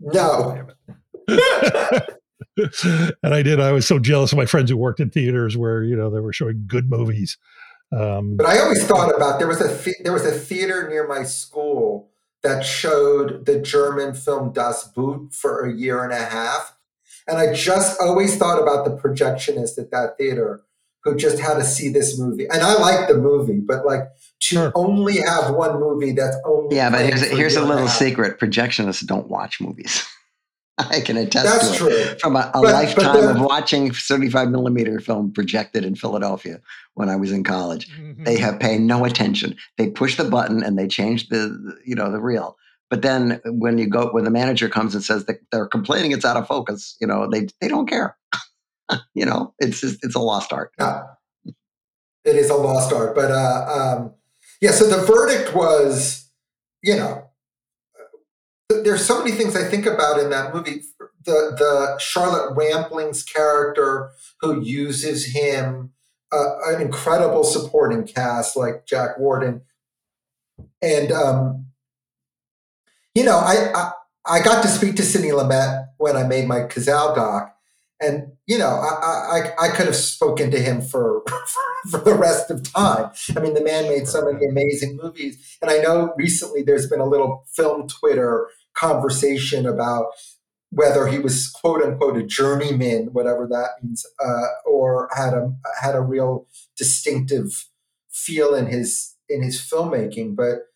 [0.00, 0.66] No.
[3.22, 3.60] and I did.
[3.60, 6.20] I was so jealous of my friends who worked in theaters where you know they
[6.20, 7.38] were showing good movies.
[7.92, 11.22] Um, but I always thought about there was a there was a theater near my
[11.22, 12.10] school
[12.42, 16.76] that showed the German film Das Boot for a year and a half,
[17.26, 20.62] and I just always thought about the projectionist at that theater
[21.06, 22.46] who just had to see this movie.
[22.50, 24.72] And I like the movie, but like to sure.
[24.74, 26.90] only have one movie that's only yeah.
[26.90, 30.06] But here's a, here's a little secret: projectionists don't watch movies.
[30.78, 31.88] I can attest that's to true.
[31.88, 35.94] it from a, a but, lifetime but the, of watching 35 millimeter film projected in
[35.94, 36.60] Philadelphia
[36.94, 37.88] when I was in college.
[37.88, 38.24] Mm-hmm.
[38.24, 39.56] They have paid no attention.
[39.78, 42.58] They push the button and they change the you know the reel.
[42.90, 46.24] But then when you go when the manager comes and says that they're complaining it's
[46.24, 48.16] out of focus, you know they they don't care.
[49.14, 50.72] you know, it's just, it's a lost art.
[52.24, 53.14] It is a lost art.
[53.14, 53.66] But uh,
[53.98, 54.14] um,
[54.60, 56.28] yeah, so the verdict was,
[56.82, 57.30] you know,
[58.68, 60.82] there's so many things I think about in that movie.
[61.24, 64.10] The the Charlotte Rampling's character
[64.40, 65.92] who uses him,
[66.32, 69.62] uh, an incredible supporting cast like Jack Warden,
[70.82, 71.66] and um,
[73.14, 73.92] you know, I, I
[74.26, 77.54] I got to speak to Sidney Lumet when I made my Cazale doc,
[78.00, 81.22] and you know I, I, I could have spoken to him for
[81.90, 83.10] for the rest of time.
[83.36, 87.00] I mean the man made so many amazing movies and i know recently there's been
[87.00, 90.06] a little film twitter conversation about
[90.70, 95.94] whether he was quote unquote a journeyman whatever that means uh, or had a had
[95.94, 97.66] a real distinctive
[98.16, 100.36] feel in his in his filmmaking.
[100.36, 100.66] But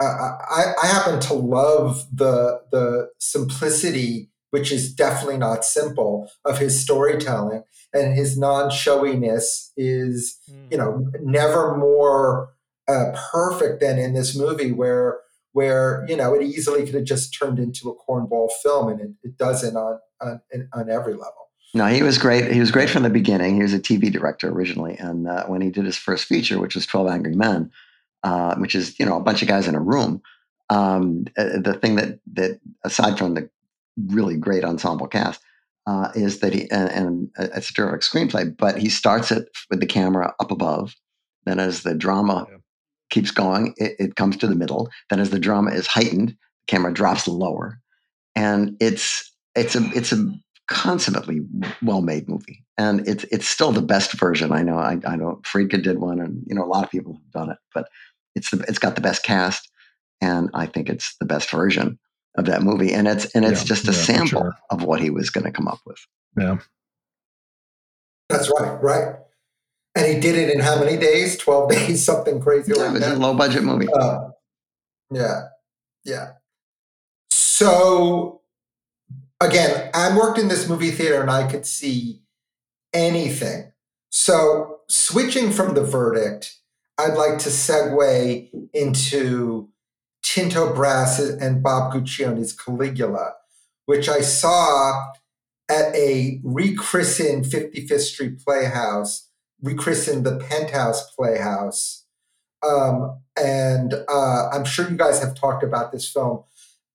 [0.00, 6.56] uh, I, I happen to love the the simplicity which is definitely not simple, of
[6.58, 7.62] his storytelling.
[7.92, 10.72] And his non showiness is, mm.
[10.72, 12.54] you know, never more
[12.88, 15.18] uh, perfect than in this movie where
[15.52, 19.10] where you know it easily could have just turned into a cornball film and it,
[19.24, 20.40] it doesn't on, on
[20.72, 23.72] on every level no he was great he was great from the beginning he was
[23.72, 27.08] a tv director originally and uh, when he did his first feature which was 12
[27.08, 27.70] angry men
[28.22, 30.22] uh, which is you know a bunch of guys in a room
[30.68, 33.48] um, uh, the thing that that aside from the
[33.96, 35.40] really great ensemble cast,
[35.86, 38.56] uh, is that he and, and, it's a terrific screenplay.
[38.56, 40.94] But he starts it with the camera up above.
[41.44, 42.56] Then, as the drama yeah.
[43.10, 44.90] keeps going, it, it, comes to the middle.
[45.10, 47.80] Then, as the drama is heightened, the camera drops lower,
[48.34, 50.28] and it's it's a it's a
[50.68, 51.40] consummately
[51.82, 54.52] well made movie, and it's it's still the best version.
[54.52, 57.14] I know I, I know Friedkin did one, and you know a lot of people
[57.14, 57.88] have done it, but
[58.34, 59.70] it's the it's got the best cast,
[60.20, 61.98] and I think it's the best version
[62.36, 64.56] of that movie, and it's and it's Yeah, just a yeah, sample sure.
[64.70, 65.98] of what he was going to come up with.
[66.38, 66.58] Yeah.
[68.28, 69.16] That's right, right.
[69.94, 71.38] And he did it in how many days?
[71.38, 73.18] 12 days, something crazy Yeah, it like was a that.
[73.18, 73.86] low budget movie.
[73.92, 74.28] Uh,
[75.10, 75.42] yeah,
[76.04, 76.32] yeah.
[77.30, 78.42] So
[79.40, 82.22] again, I worked in this movie theater and I could see
[82.92, 83.72] anything.
[84.10, 86.56] So switching from the verdict,
[86.98, 89.68] I'd like to segue into
[90.26, 93.34] Tinto Brass and Bob Guccione's Caligula,
[93.86, 95.12] which I saw
[95.68, 99.30] at a rechristened 55th Street Playhouse,
[99.62, 102.06] rechristened the Penthouse Playhouse.
[102.66, 106.42] Um, and uh, I'm sure you guys have talked about this film,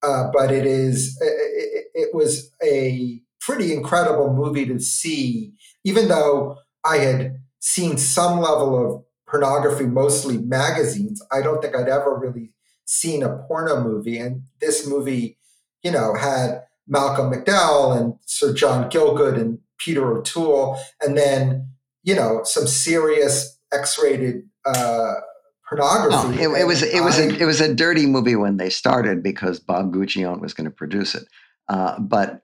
[0.03, 5.53] uh, but it is it, it was a pretty incredible movie to see.
[5.85, 11.87] Even though I had seen some level of pornography, mostly magazines, I don't think I'd
[11.87, 12.51] ever really
[12.91, 14.17] seen a porno movie.
[14.17, 15.37] And this movie,
[15.81, 21.67] you know, had Malcolm McDowell and Sir John Gielgud and Peter O'Toole, and then
[22.03, 25.13] you know some serious X-rated uh,
[25.67, 26.45] pornography.
[26.45, 29.23] Oh, it, it was it was a it was a dirty movie when they started
[29.23, 31.23] because Bob Guccione was going to produce it.
[31.69, 32.41] Uh, but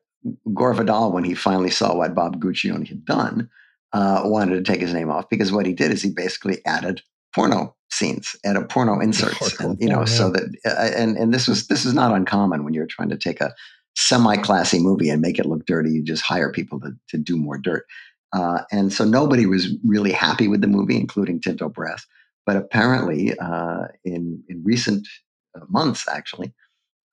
[0.54, 3.50] Gore Vidal, when he finally saw what Bob Guccione had done,
[3.94, 7.02] uh, wanted to take his name off because what he did is he basically added
[7.36, 11.34] porno scenes, and a porno inserts, Hardcore and you know, so that uh, and and
[11.34, 13.54] this was this is not uncommon when you're trying to take a
[13.96, 15.92] semi-classy movie and make it look dirty.
[15.92, 17.86] You just hire people to to do more dirt.
[18.34, 22.06] Uh, and so nobody was really happy with the movie, including Tinto Brass.
[22.46, 25.08] But apparently, uh, in in recent
[25.56, 26.54] uh, months, actually,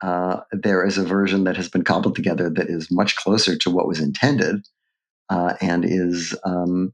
[0.03, 3.71] uh, there is a version that has been cobbled together that is much closer to
[3.71, 4.67] what was intended,
[5.31, 6.93] uh, and is um,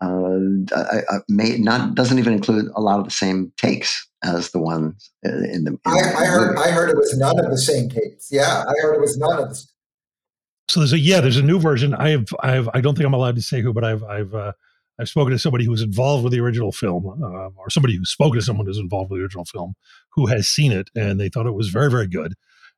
[0.00, 0.38] uh,
[0.74, 4.58] I, I may not doesn't even include a lot of the same takes as the
[4.58, 5.72] ones uh, in the.
[5.72, 6.58] in I, the I heard.
[6.58, 8.28] I heard it was none of the same tapes.
[8.30, 9.62] Yeah, I heard it was none of the.
[10.68, 11.94] So there's a yeah, there's a new version.
[11.94, 14.34] I have I have I don't think I'm allowed to say who, but I've I've
[14.34, 14.52] uh,
[14.98, 18.04] I've spoken to somebody who was involved with the original film, uh, or somebody who
[18.04, 19.74] spoke to someone who's involved with the original film
[20.10, 22.34] who has seen it, and they thought it was very very good.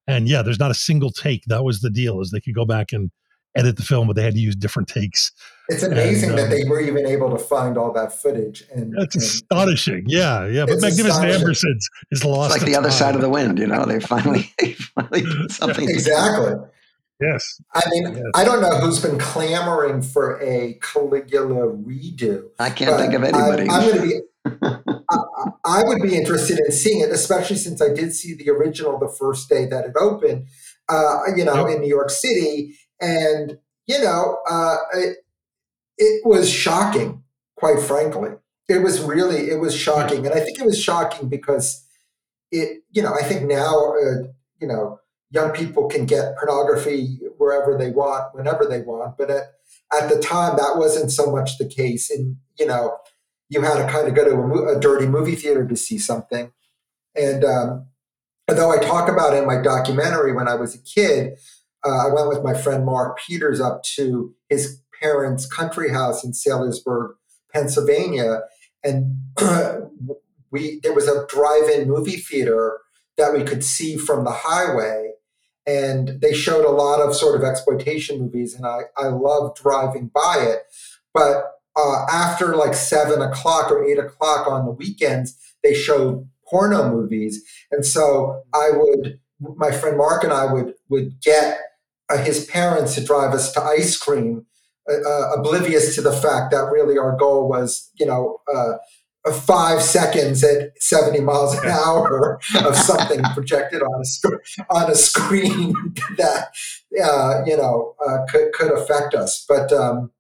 [0.09, 1.45] And yeah, there's not a single take.
[1.47, 3.11] That was the deal, is they could go back and
[3.55, 5.31] edit the film, but they had to use different takes.
[5.69, 8.65] It's amazing And, that um, they were even able to find all that footage.
[8.75, 10.05] And That's and- astonishing.
[10.07, 10.65] Yeah, yeah.
[10.65, 11.47] But It's Magnificent astonishing.
[11.71, 12.55] Ambersons is lost.
[12.55, 12.99] It's like the other time.
[12.99, 13.85] side of the wind, you know.
[13.85, 15.89] They finally, they finally did something.
[15.89, 16.55] exactly.
[17.21, 17.61] Yes.
[17.75, 18.23] I mean, Yes.
[18.35, 22.45] I don't know who's been clamoring for a Caligula redo.
[22.59, 23.69] I can't think of I- anybody.
[23.71, 24.21] I'm going to be.
[25.09, 25.19] I,
[25.65, 29.09] I would be interested in seeing it, especially since I did see the original the
[29.09, 30.47] first day that it opened.
[30.89, 31.77] Uh, you know, Yep.
[31.77, 35.19] in New York City, and you know, uh, it,
[35.99, 37.23] it was shocking.
[37.57, 38.31] Quite frankly,
[38.69, 41.85] it was really it was shocking, and I think it was shocking because
[42.51, 42.83] it.
[42.91, 44.29] You know, I think now, uh,
[44.61, 45.01] you know,
[45.31, 49.43] young people can get pornography wherever they want, whenever they want, but at
[49.93, 52.97] at the time that wasn't so much the case, and you know
[53.49, 56.53] you had to kind of go to a, a dirty movie theater to see something.
[57.15, 57.87] And um,
[58.49, 61.39] although I talk about it in my documentary when I was a kid,
[61.85, 66.33] uh, I went with my friend Mark Peters up to his parents' country house in
[66.33, 67.17] Saylorsburg,
[67.53, 68.43] Pennsylvania,
[68.85, 69.17] and
[70.51, 72.79] we there was a drive-in movie theater
[73.17, 75.11] that we could see from the highway.
[75.65, 80.11] And they showed a lot of sort of exploitation movies, and I, I loved driving
[80.13, 80.63] by it.
[81.15, 86.91] But uh, after like seven o'clock or eight o'clock on the weekends, they showed porno
[86.91, 91.61] movies, and so I would, my friend Mark and I would would get
[92.11, 94.47] his parents to drive us to ice cream,
[94.91, 98.39] uh, uh, oblivious to the fact that really our goal was, you know.
[98.53, 98.75] Uh,
[99.25, 104.91] uh, Five seconds at seventy miles an hour of something projected on a sc- on
[104.91, 105.75] a screen
[106.17, 106.49] that
[107.01, 109.45] uh, you know uh, could could affect us.
[109.49, 110.11] But um,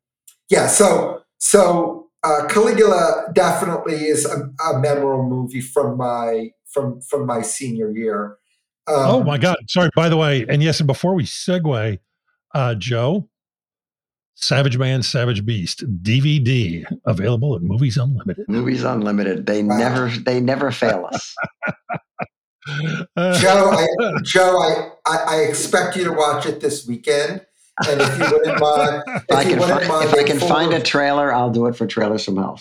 [0.49, 7.27] yeah, so so uh, Caligula definitely is a, a memorable movie from my from from
[7.27, 8.37] my senior year.
[8.89, 9.57] Um, oh my God.
[9.69, 9.91] Sorry.
[9.95, 11.99] By the way, and yes, and before we segue,
[12.55, 13.29] uh, Joe,
[14.35, 18.47] Savage Man, Savage Beast DVD available at Movies Unlimited.
[18.49, 19.47] Movies Unlimited.
[19.47, 19.77] They Wow.
[19.79, 21.35] never, they never fail us.
[23.41, 23.87] Joe, I,
[24.25, 27.45] Joe, I, I, I expect you to watch it this weekend,
[27.89, 30.21] and if you wouldn't mind, If I if you can, wouldn't find, mind, if I
[30.21, 32.61] a can full- find a trailer, I'll do it for Trailers from Hell.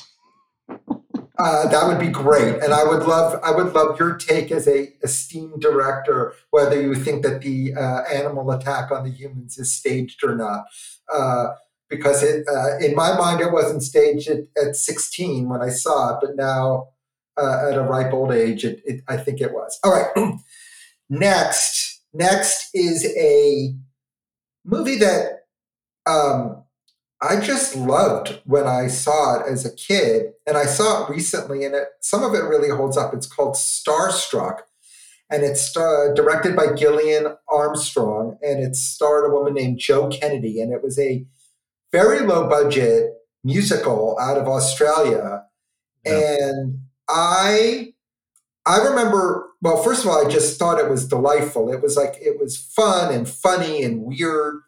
[1.44, 4.68] Uh, that would be great, and I would love I would love your take as
[4.68, 9.74] a esteemed director, whether you think that the uh, animal attack on the humans is
[9.74, 10.66] staged or not.
[11.12, 11.56] Uh,
[11.90, 16.14] because it, uh, in my mind, it wasn't staged at, at 16 when I saw
[16.14, 16.90] it, but now
[17.38, 19.80] uh, at a ripe old age, it, it, I think it was.
[19.84, 20.36] All right,
[21.10, 23.76] next, next is a
[24.64, 25.46] movie that
[26.06, 26.61] um,
[27.22, 31.64] I just loved when I saw it as a kid, and I saw it recently,
[31.64, 33.14] and it, some of it really holds up.
[33.14, 34.62] It's called Starstruck,
[35.30, 40.62] and it's uh, directed by Gillian Armstrong, and it starred a woman named Jo Kennedy,
[40.62, 41.26] and it was a
[41.92, 43.12] very low budget
[43.44, 45.44] musical out of Australia,
[46.04, 46.38] yeah.
[46.40, 47.94] and I
[48.66, 49.48] I remember.
[49.64, 51.72] Well, first of all, I just thought it was delightful.
[51.72, 54.62] It was like it was fun and funny and weird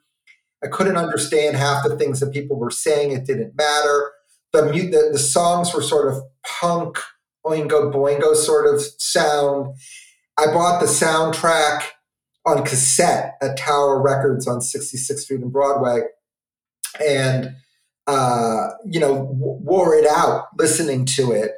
[0.64, 3.12] I couldn't understand half the things that people were saying.
[3.12, 4.12] It didn't matter.
[4.54, 7.00] The, the, the songs were sort of punk,
[7.46, 9.76] oingo boingo sort of sound.
[10.38, 11.84] I bought the soundtrack
[12.46, 16.02] on cassette at Tower Records on 66th Street in Broadway,
[17.06, 17.56] and
[18.08, 21.52] uh, you know w- wore it out listening to it.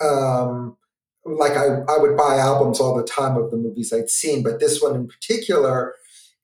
[0.00, 0.76] Um,
[1.24, 4.60] like I, I would buy albums all the time of the movies I'd seen, but
[4.60, 5.94] this one in particular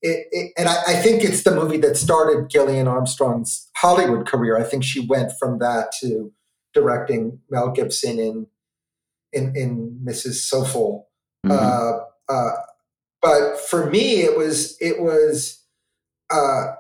[0.03, 4.59] it, it, and I, I, think it's the movie that started Gillian Armstrong's Hollywood career.
[4.59, 6.33] I think she went from that to
[6.75, 8.47] directing Mel Gibson in
[9.33, 10.51] in, in Mrs.
[10.51, 11.05] Soffel.
[11.45, 11.53] Mm-hmm.
[11.53, 12.51] Uh, uh,
[13.23, 15.63] but for me, it was it was
[16.31, 16.75] uh,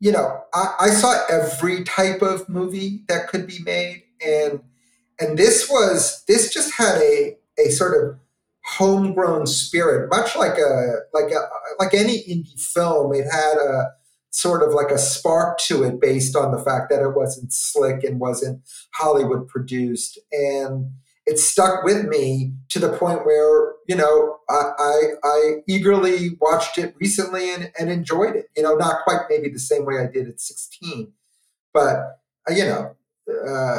[0.00, 4.60] you know I, I saw every type of movie that could be made, and
[5.20, 8.18] and this was this just had a a sort of
[8.78, 11.48] homegrown spirit, much like a like a
[11.78, 13.14] like any indie film.
[13.14, 13.92] It had a
[14.30, 18.02] sort of like a spark to it based on the fact that it wasn't slick
[18.02, 18.62] and wasn't
[18.94, 20.90] Hollywood produced, and
[21.26, 26.78] it stuck with me to the point where you know I I, I eagerly watched
[26.78, 28.46] it recently and, and enjoyed it.
[28.56, 31.12] You know, not quite maybe the same way I did at sixteen,
[31.72, 32.96] but uh, you know.
[33.46, 33.78] Uh,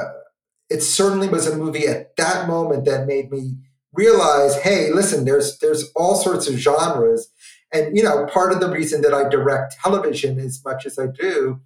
[0.70, 3.58] it certainly was a movie at that moment that made me
[3.94, 7.30] realize, hey, listen, there's there's all sorts of genres.
[7.72, 11.08] And you know, part of the reason that I direct television as much as I
[11.08, 11.62] do,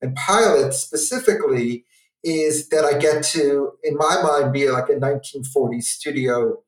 [0.00, 1.84] and pilots specifically,
[2.24, 6.62] is that I get to, in my mind, be like a 1940s studio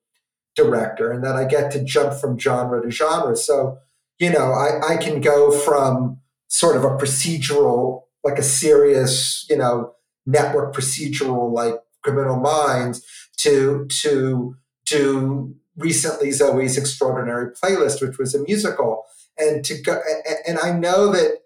[0.54, 3.36] director, and that I get to jump from genre to genre.
[3.36, 3.78] So,
[4.18, 9.56] you know, I, I can go from sort of a procedural, like a serious, you
[9.56, 9.92] know,
[10.26, 13.04] network procedural like Criminal Minds,
[13.38, 14.56] to to
[14.86, 19.04] to recently Zoey's Extraordinary Playlist, which was a musical,
[19.38, 20.00] and to go
[20.46, 21.42] and I know that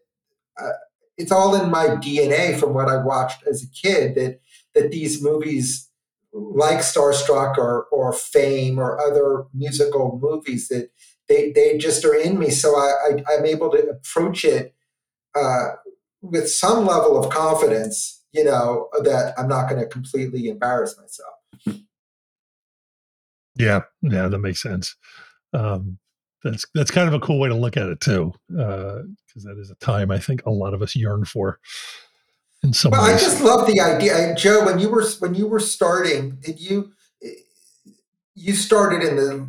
[0.60, 0.72] uh,
[1.16, 4.40] it's all in my DNA from what I watched as a kid that
[4.74, 5.88] that these movies
[6.32, 10.90] like Starstruck or or Fame or other musical movies that
[11.28, 12.50] they they just are in me.
[12.50, 14.74] So I, I am able to approach it
[15.34, 15.70] uh,
[16.22, 21.82] with some level of confidence, you know, that I'm not going to completely embarrass myself.
[23.58, 24.96] Yeah, yeah, that makes sense.
[25.52, 25.98] Um,
[26.44, 29.58] that's that's kind of a cool way to look at it too, because uh, that
[29.58, 31.58] is a time I think a lot of us yearn for.
[32.64, 33.22] In some well, ways.
[33.22, 34.64] I just love the idea, Joe.
[34.64, 36.92] When you were when you were starting, did you
[38.34, 39.48] you started in the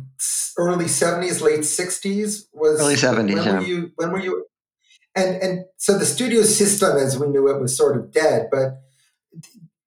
[0.56, 2.46] early seventies, late sixties?
[2.52, 3.36] Was early seventies?
[3.36, 3.58] When yeah.
[3.58, 3.92] were you?
[3.96, 4.46] When were you?
[5.16, 8.48] And and so the studio system, as we knew it, was sort of dead.
[8.50, 8.80] But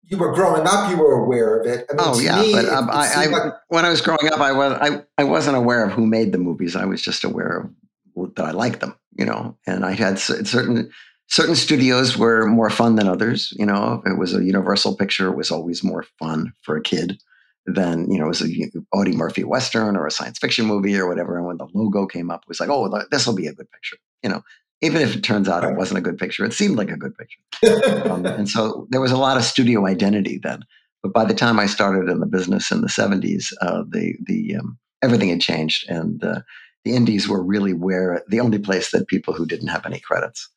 [0.05, 1.85] you were growing up, you were aware of it.
[1.89, 4.39] I mean, oh yeah, me, but um, I, I like- when I was growing up,
[4.39, 6.75] I was I, I wasn't aware of who made the movies.
[6.75, 7.69] I was just aware
[8.15, 9.57] of that I liked them, you know.
[9.65, 10.91] And I had certain
[11.27, 13.53] certain studios were more fun than others.
[13.57, 16.81] You know, if it was a Universal picture, it was always more fun for a
[16.81, 17.21] kid
[17.65, 18.49] than you know, it was a
[18.93, 21.37] Audie Murphy Western or a science fiction movie or whatever.
[21.37, 23.71] And when the logo came up, it was like, oh, this will be a good
[23.71, 24.41] picture, you know
[24.83, 27.13] even if it turns out it wasn't a good picture, it seemed like a good
[27.17, 28.11] picture.
[28.11, 30.63] um, and so there was a lot of studio identity then.
[31.01, 34.57] But by the time I started in the business in the 70s, uh, the, the,
[34.57, 35.89] um, everything had changed.
[35.89, 36.41] And uh,
[36.83, 40.49] the indies were really where the only place that people who didn't have any credits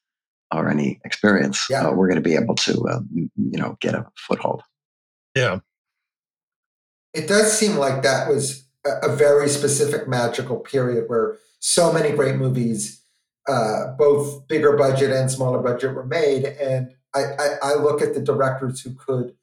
[0.53, 1.87] or any experience yeah.
[1.87, 4.63] uh, were going to be able to, uh, you know, get a foothold.
[5.37, 5.61] Yeah.
[7.15, 12.11] It does seem like that was a, a very specific magical period where so many
[12.11, 13.03] great movies
[13.49, 16.45] uh, both bigger budget and smaller budget were made.
[16.45, 19.35] And I, I, I, look at the directors who could,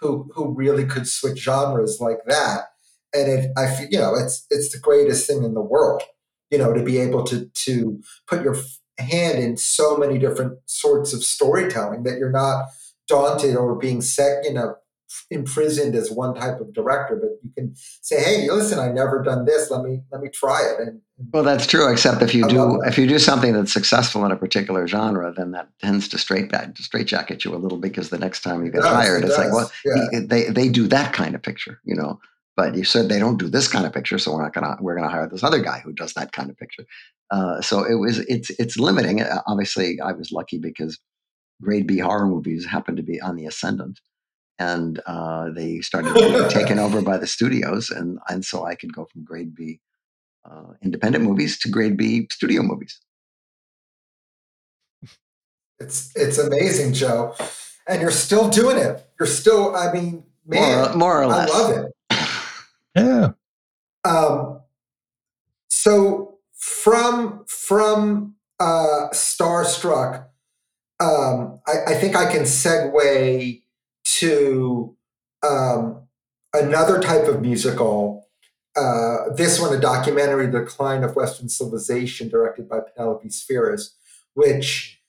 [0.00, 2.72] who who really could switch genres like that,
[3.14, 6.02] and it, I you know it's it's the greatest thing in the world,
[6.50, 8.56] you know, to be able to to put your
[8.98, 12.66] hand in so many different sorts of storytelling that you're not
[13.08, 14.76] daunted or being set, you know,
[15.30, 19.44] imprisoned as one type of director, but you can say, "Hey, listen, I've never done
[19.44, 19.70] this.
[19.70, 21.00] Let me let me try it." And,
[21.32, 21.90] well, that's true.
[21.90, 25.52] Except if you do if you do something that's successful in a particular genre, then
[25.52, 28.70] that tends to straight back to straight you a little because the next time you
[28.70, 29.44] get hired, it it's does.
[29.44, 30.20] like, well, yeah.
[30.24, 32.20] they they do that kind of picture, you know.
[32.54, 34.94] But you said they don't do this kind of picture, so we're not gonna we're
[34.94, 36.84] gonna hire this other guy who does that kind of picture.
[37.30, 39.22] Uh, so it was it's it's limiting.
[39.22, 40.98] Uh, obviously, I was lucky because
[41.62, 44.00] grade B horror movies happened to be on the ascendant,
[44.58, 48.92] and uh, they started being taken over by the studios, and and so I could
[48.92, 49.80] go from grade B
[50.44, 53.00] uh, independent movies to grade B studio movies.
[55.78, 57.34] It's it's amazing, Joe,
[57.88, 59.04] and you're still doing it.
[59.18, 61.50] You're still, I mean, man, more, more or less.
[61.50, 61.92] I love it.
[62.94, 63.30] Yeah.
[64.04, 64.60] Um,
[65.70, 70.26] so from from uh, Starstruck,
[71.00, 73.61] um, I, I think I can segue
[74.04, 74.96] to
[75.42, 76.02] um,
[76.54, 78.28] another type of musical.
[78.76, 83.94] Uh, this one, a documentary, The Decline of Western Civilization, directed by Penelope Spheeris,
[84.34, 85.00] which,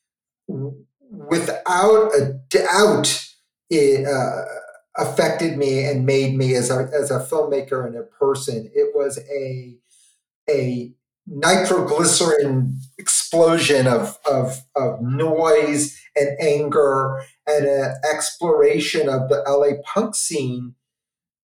[0.47, 3.25] without a doubt,
[3.69, 4.43] it, uh,
[4.95, 8.69] affected me and made me as a, as a filmmaker and a person.
[8.75, 9.75] It was a
[10.49, 10.91] a
[11.25, 20.15] nitroglycerin explosion of, of, of noise and anger and an exploration of the LA punk
[20.15, 20.75] scene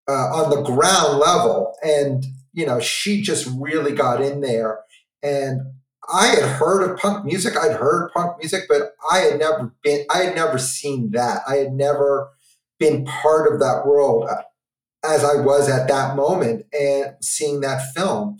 [0.08, 1.74] uh, on the ground level.
[1.82, 4.80] And, you know, she just really got in there.
[5.22, 5.60] And
[6.10, 7.56] I had heard of punk music.
[7.56, 11.42] I'd heard punk music, but I had never been, I had never seen that.
[11.48, 12.30] I had never
[12.78, 14.42] been part of that world uh,
[15.04, 18.38] as I was at that moment and seeing that film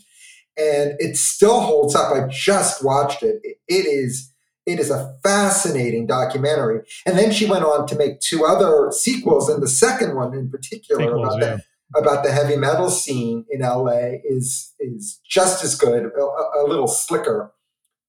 [0.59, 2.13] and it still holds up.
[2.13, 3.41] I just watched it.
[3.67, 4.28] It is
[4.69, 6.81] it is a fascinating documentary.
[7.05, 10.49] And then she went on to make two other sequels, and the second one in
[10.49, 11.55] particular sequels, about yeah.
[11.55, 11.63] the
[11.95, 16.87] about the heavy metal scene in LA is is just as good, a, a little
[16.87, 17.51] slicker,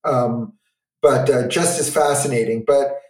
[0.05, 0.53] um,
[1.01, 2.63] but uh, just as fascinating.
[2.67, 3.01] But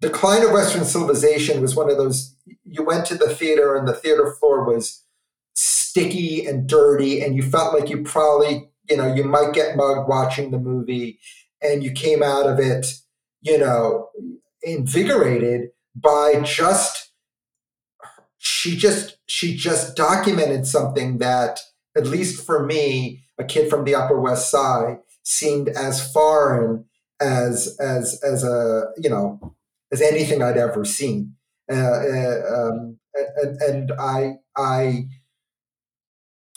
[0.00, 2.36] Decline of Western Civilization was one of those.
[2.64, 5.04] You went to the theater, and the theater floor was
[5.54, 10.08] sticky and dirty, and you felt like you probably, you know, you might get mugged
[10.08, 11.20] watching the movie,
[11.62, 12.86] and you came out of it,
[13.40, 14.08] you know,
[14.62, 17.12] invigorated by just
[18.38, 21.60] she just she just documented something that
[21.96, 26.84] at least for me a kid from the upper west side seemed as foreign
[27.20, 29.54] as as as a you know
[29.92, 31.34] as anything i'd ever seen.
[31.70, 35.04] Uh, uh, um, and, and i i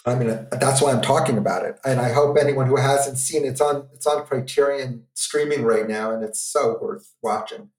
[0.06, 3.44] I mean, that's why I'm talking about it, and I hope anyone who hasn't seen
[3.44, 7.70] it, it's on it's on Criterion streaming right now, and it's so worth watching.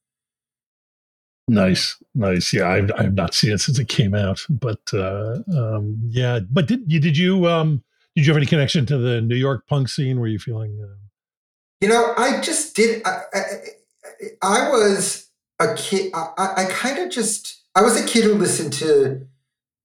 [1.49, 2.53] Nice, nice.
[2.53, 6.41] Yeah, I've I've not seen it since it came out, but uh, um, yeah.
[6.51, 7.85] But did you did you um
[8.17, 10.19] did you have any connection to the New York punk scene?
[10.19, 10.81] Were you feeling?
[10.83, 10.97] Uh...
[11.81, 13.03] You know, I just did.
[13.07, 13.43] I, I,
[14.43, 16.11] I was a kid.
[16.15, 17.63] I, I kind of just.
[17.77, 19.29] I was a kid who listened to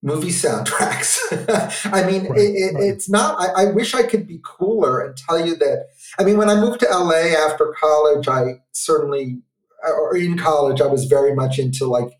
[0.01, 1.19] movie soundtracks.
[1.93, 2.83] I mean, right, it, right.
[2.83, 5.87] it's not, I, I, wish I could be cooler and tell you that.
[6.17, 9.41] I mean, when I moved to LA after college, I certainly,
[9.83, 12.11] or in college, I was very much into like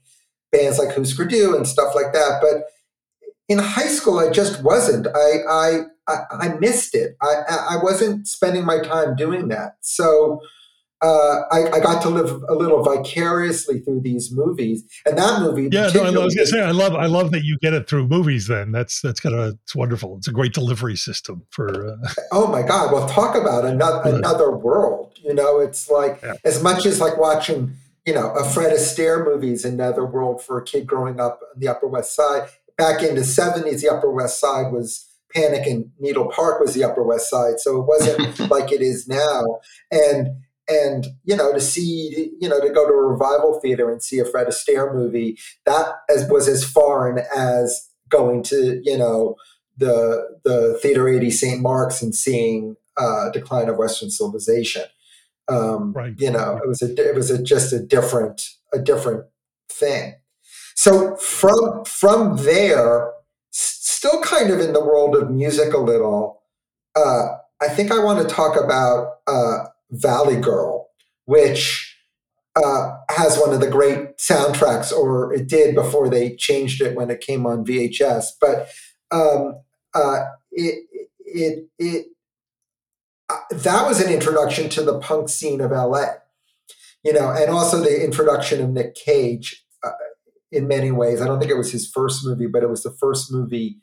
[0.52, 2.40] bands like Husker Du and stuff like that.
[2.42, 2.66] But
[3.48, 5.08] in high school, I just wasn't.
[5.08, 7.16] I, I, I, I missed it.
[7.22, 7.36] I,
[7.72, 9.78] I wasn't spending my time doing that.
[9.82, 10.42] So,
[11.02, 15.68] uh, I, I, got to live a little vicariously through these movies, and that movie.
[15.72, 18.08] Yeah, no, I was gonna say, I love, I love that you get it through
[18.08, 18.46] movies.
[18.48, 20.18] Then that's that's kind of it's wonderful.
[20.18, 21.94] It's a great delivery system for.
[21.94, 22.94] Uh, oh my God!
[22.94, 25.18] Well, talk about another another world.
[25.24, 26.36] You know, it's like yeah.
[26.46, 27.74] as much as like watching,
[28.06, 31.60] you know, a Fred Astaire movies, in another world for a kid growing up on
[31.60, 32.48] the Upper West Side.
[32.78, 36.84] Back in the seventies, the Upper West Side was Panic and Needle Park was the
[36.84, 40.28] Upper West Side, so it wasn't like it is now, and
[40.68, 44.20] and you know to see you know to go to a revival theater and see
[44.20, 49.36] a Fred Astaire movie that as, was as foreign as going to you know
[49.78, 51.62] the the Theater 80 St.
[51.62, 54.84] Mark's and seeing uh, Decline of Western Civilization.
[55.48, 56.14] Um, right.
[56.18, 58.42] You know, it was a it was a, just a different
[58.74, 59.26] a different
[59.70, 60.16] thing.
[60.76, 63.12] So from from there,
[63.52, 66.42] still kind of in the world of music a little.
[66.96, 70.90] Uh, I think I want to talk about uh, Valley Girl,
[71.26, 71.98] which
[72.56, 77.10] uh, has one of the great soundtracks, or it did before they changed it when
[77.10, 78.26] it came on VHS.
[78.40, 78.70] But
[79.12, 79.62] um,
[79.94, 80.86] uh, it
[81.20, 82.06] it it
[83.30, 86.08] uh, that was an introduction to the punk scene of LA,
[87.04, 89.92] you know, and also the introduction of Nick Cage uh,
[90.52, 91.22] in many ways.
[91.22, 93.80] I don't think it was his first movie, but it was the first movie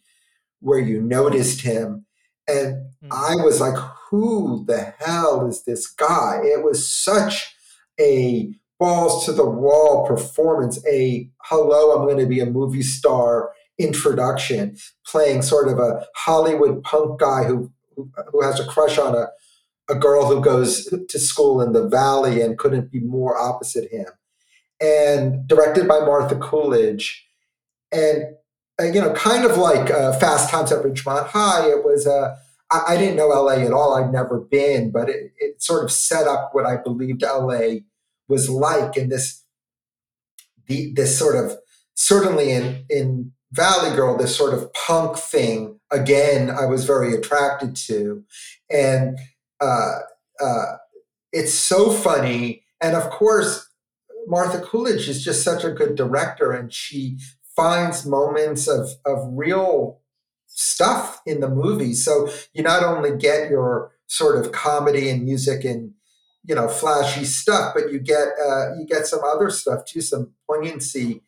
[0.61, 2.05] where you noticed him
[2.49, 3.09] and mm.
[3.13, 3.77] I was like,
[4.11, 6.41] who the hell is this guy?
[6.43, 7.55] It was such
[8.01, 13.51] a balls to the wall performance, a hello, I'm going to be a movie star
[13.79, 19.29] introduction, playing sort of a Hollywood punk guy who who, has a crush on a
[19.91, 24.07] a girl who goes to school in the valley and couldn't be more opposite him.
[24.81, 27.27] And directed by Martha Coolidge.
[27.91, 28.25] And,
[28.79, 32.37] uh, you know, kind of like uh, Fast Times at Ridgemont High, it was a.
[32.71, 33.95] I, I didn't know LA at all.
[33.95, 37.81] I'd never been, but it, it sort of set up what I believed LA
[38.29, 39.45] was like and this
[40.67, 41.57] the, this sort of
[41.95, 47.75] certainly in in Valley Girl, this sort of punk thing again, I was very attracted
[47.77, 48.25] to,
[48.71, 49.19] and
[49.61, 50.01] uh,
[50.41, 50.77] uh,
[51.33, 52.63] it's so funny.
[52.81, 53.69] And of course,
[54.27, 57.19] Martha Coolidge is just such a good director, and she
[57.57, 60.01] finds moments of of real
[60.59, 61.95] stuff in the movie.
[61.95, 65.93] So you not only get your sort of comedy and music and
[66.43, 70.33] you know flashy stuff, but you get uh, you get some other stuff too, some
[70.49, 71.23] poignancy,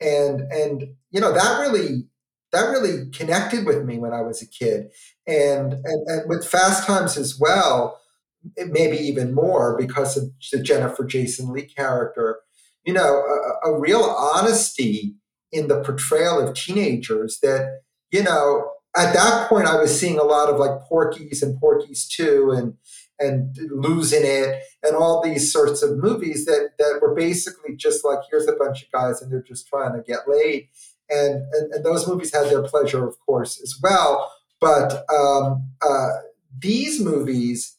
[0.00, 2.08] and and you know that really
[2.52, 4.90] that really connected with me when I was a kid,
[5.26, 7.98] and and, and with Fast Times as well,
[8.66, 12.40] maybe even more because of the Jennifer Jason Lee character.
[12.84, 13.22] You know,
[13.64, 15.14] a, a real honesty
[15.52, 20.24] in the portrayal of teenagers that you know at that point I was seeing a
[20.24, 22.74] lot of like Porky's and Porky's 2 and
[23.20, 28.20] and losing it and all these sorts of movies that that were basically just like
[28.30, 30.68] here's a bunch of guys and they're just trying to get laid.
[31.10, 34.32] And and, and those movies had their pleasure of course as well.
[34.60, 36.08] But um, uh,
[36.58, 37.76] these movies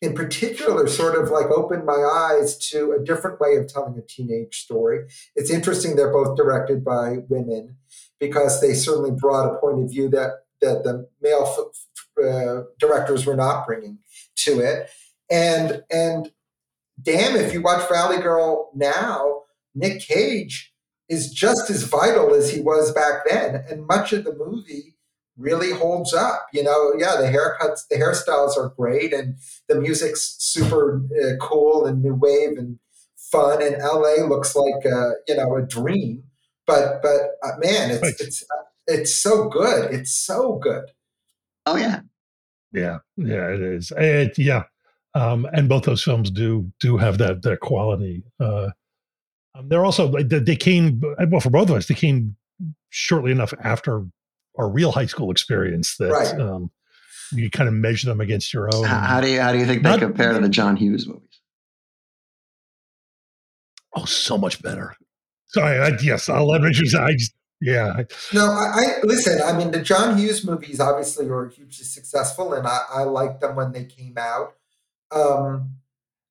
[0.00, 4.02] in particular sort of like opened my eyes to a different way of telling a
[4.02, 5.06] teenage story.
[5.34, 7.76] It's interesting they're both directed by women
[8.20, 11.72] because they certainly brought a point of view that that the male
[12.22, 13.98] uh, directors were not bringing
[14.36, 14.90] to it.
[15.30, 16.32] And and
[17.00, 19.42] damn, if you watch Valley Girl now,
[19.74, 20.72] Nick Cage
[21.08, 24.94] is just as vital as he was back then, and much of the movie
[25.36, 26.46] really holds up.
[26.52, 29.36] You know, yeah, the haircuts, the hairstyles are great, and
[29.68, 32.78] the music's super uh, cool and new wave and
[33.16, 36.24] fun, and LA looks like a, you know a dream.
[36.68, 38.14] But but uh, man, it's right.
[38.20, 38.44] it's
[38.86, 39.92] it's so good.
[39.92, 40.84] It's so good.
[41.64, 42.00] Oh yeah,
[42.72, 43.90] yeah, yeah, it is.
[43.96, 44.64] It, yeah,
[45.14, 48.22] um, and both those films do do have that that quality.
[48.38, 48.68] Uh,
[49.54, 51.00] um, they're also they came
[51.30, 51.86] well for both of us.
[51.86, 52.36] They came
[52.90, 54.04] shortly enough after
[54.58, 56.38] our real high school experience that right.
[56.38, 56.70] um,
[57.32, 58.84] you kind of measure them against your own.
[58.84, 61.08] How, how do you how do you think they Not, compare to the John Hughes
[61.08, 61.40] movies?
[63.96, 64.94] Oh, so much better.
[65.48, 66.94] Sorry, I, yes, I'll let Richard.
[66.98, 68.02] I just yeah.
[68.32, 69.40] No, I, I, listen.
[69.42, 73.56] I mean, the John Hughes movies obviously were hugely successful, and I, I liked them
[73.56, 74.54] when they came out.
[75.10, 75.78] Um,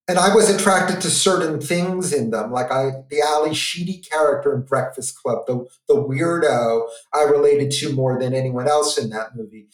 [0.08, 4.56] and I was attracted to certain things in them, like I the Ally Sheedy character
[4.56, 9.36] in Breakfast Club, the the weirdo I related to more than anyone else in that
[9.36, 9.68] movie.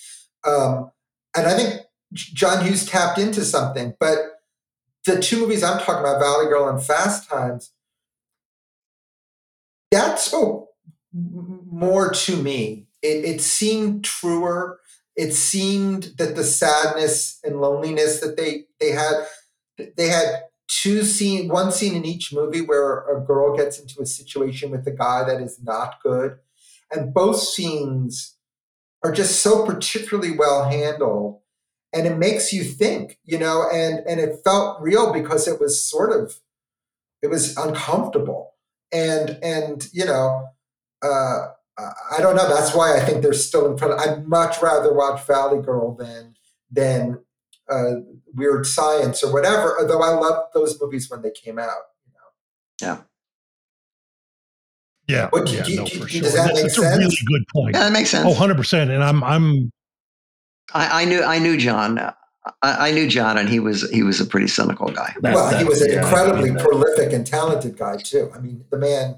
[0.44, 0.92] Um,
[1.36, 1.82] and I think
[2.14, 3.94] John Hughes tapped into something.
[4.00, 4.18] But
[5.06, 7.72] the two movies I'm talking about, Valley Girl and Fast Times,
[9.94, 10.70] that spoke
[11.14, 12.88] more to me.
[13.02, 14.80] It, it seemed truer.
[15.16, 19.26] It seemed that the sadness and loneliness that they they had
[19.98, 24.06] they had two scene one scene in each movie where a girl gets into a
[24.06, 26.38] situation with a guy that is not good
[26.92, 28.38] and both scenes
[29.04, 31.42] are just so particularly well handled
[31.92, 35.82] and it makes you think you know and and it felt real because it was
[35.82, 36.40] sort of
[37.22, 38.53] it was uncomfortable
[38.94, 40.48] and and you know
[41.04, 42.48] uh, I don't know.
[42.48, 43.94] That's why I think they're still in front.
[43.94, 46.36] Of, I'd much rather watch Valley Girl than
[46.72, 47.20] than
[47.70, 47.96] uh,
[48.34, 49.80] Weird Science or whatever.
[49.80, 51.72] Although I loved those movies when they came out.
[52.06, 52.88] You know?
[52.88, 52.98] Yeah.
[55.06, 56.22] Yeah, what, yeah, do, no, do, for sure.
[56.22, 56.96] Does that that's, make that's sense?
[56.96, 57.76] a really good point.
[57.76, 58.26] Yeah, that makes sense.
[58.26, 58.90] Oh, 100 percent.
[58.90, 59.70] And I'm, I'm.
[60.74, 62.00] I, I, knew, I knew John.
[62.62, 65.16] I, I, knew John, and he was, he was a pretty cynical guy.
[65.22, 68.32] well, he was an yeah, incredibly prolific and talented guy too.
[68.36, 69.16] I mean, the man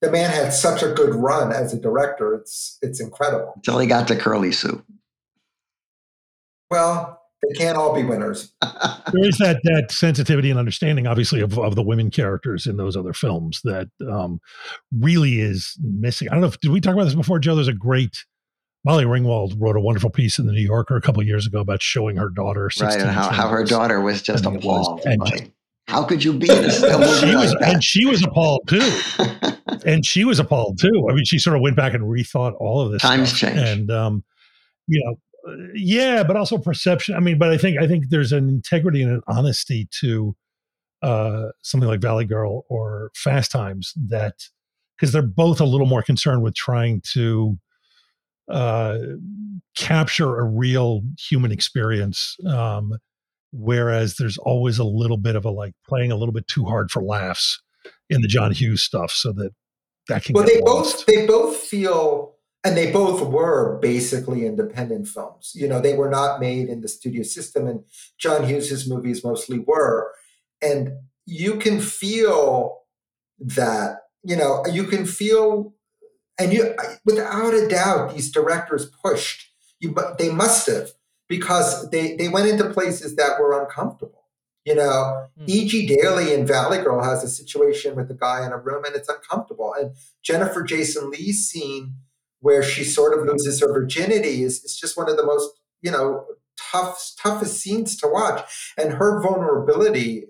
[0.00, 2.34] the man had such a good run as a director.
[2.34, 3.52] It's it's incredible.
[3.56, 4.82] Until he got to Curly Sue.
[6.70, 8.52] Well, they can't all be winners.
[8.62, 12.96] there is that that sensitivity and understanding, obviously, of, of the women characters in those
[12.96, 14.40] other films that um,
[14.92, 16.28] really is missing.
[16.28, 17.54] I don't know if did we talk about this before, Joe?
[17.54, 18.24] There's a great
[18.84, 21.82] Molly Ringwald wrote a wonderful piece in the New Yorker a couple years ago about
[21.82, 25.02] showing her daughter, right, and how, how her daughter was just appalled.
[25.04, 25.50] And
[25.88, 29.00] how could you be a movie was, And she was appalled too.
[29.86, 31.06] and she was appalled too.
[31.10, 33.02] I mean, she sort of went back and rethought all of this.
[33.02, 33.52] Times stuff.
[33.52, 34.24] change, and um,
[34.86, 35.16] you know,
[35.74, 37.14] yeah, but also perception.
[37.14, 40.36] I mean, but I think I think there's an integrity and an honesty to
[41.02, 44.34] uh, something like Valley Girl or Fast Times that
[44.96, 47.58] because they're both a little more concerned with trying to
[48.48, 48.98] uh,
[49.76, 52.92] capture a real human experience um,
[53.52, 56.90] whereas there's always a little bit of a like playing a little bit too hard
[56.90, 57.60] for laughs
[58.10, 59.52] in the John Hughes stuff, so that
[60.08, 60.98] that can well, they lost.
[60.98, 62.34] both they both feel,
[62.64, 65.52] and they both were basically independent films.
[65.54, 67.84] You know, they were not made in the studio system, and
[68.18, 70.12] John Hughes's movies mostly were,
[70.62, 70.92] and
[71.26, 72.80] you can feel
[73.38, 73.98] that.
[74.24, 75.74] You know, you can feel,
[76.38, 76.74] and you
[77.04, 80.90] without a doubt, these directors pushed you, but they must have
[81.28, 84.24] because they they went into places that were uncomfortable.
[84.64, 85.48] You know, Mm.
[85.48, 85.86] E.G.
[85.86, 89.08] Daily in Valley Girl has a situation with a guy in a room and it's
[89.08, 89.74] uncomfortable.
[89.78, 91.94] And Jennifer Jason Lee's scene
[92.40, 95.50] where she sort of loses her virginity is, is just one of the most,
[95.82, 96.24] you know,
[96.70, 98.72] tough, toughest scenes to watch.
[98.76, 100.26] And her vulnerability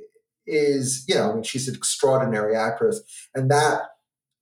[0.47, 3.03] is, you know, I mean, she's an extraordinary actress.
[3.35, 3.83] And that,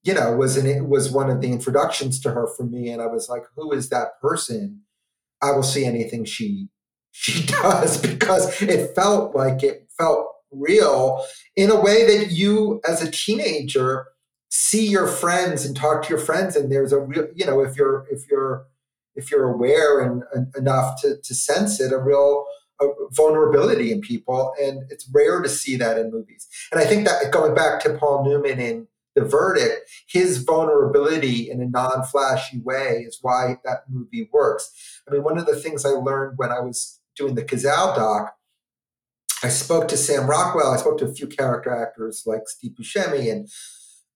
[0.07, 2.91] you know, was an it was one of the introductions to her for me.
[2.91, 4.83] And I was like, who is that person?
[5.43, 6.69] I will see anything she
[7.11, 11.25] she does because it felt like it felt real
[11.57, 14.07] in a way that you as a teenager
[14.49, 17.77] see your friends and talk to your friends and there's a real you know if
[17.77, 18.65] you're if you're
[19.17, 22.47] if you're aware and, and enough to, to sense it a real
[22.81, 27.07] a vulnerability in people and it's rare to see that in movies and i think
[27.07, 28.87] that going back to paul newman in
[29.17, 34.71] the verdict his vulnerability in a non-flashy way is why that movie works
[35.09, 38.35] i mean one of the things i learned when i was doing the Cazale doc,
[39.43, 40.73] I spoke to Sam Rockwell.
[40.73, 43.49] I spoke to a few character actors like Steve Buscemi and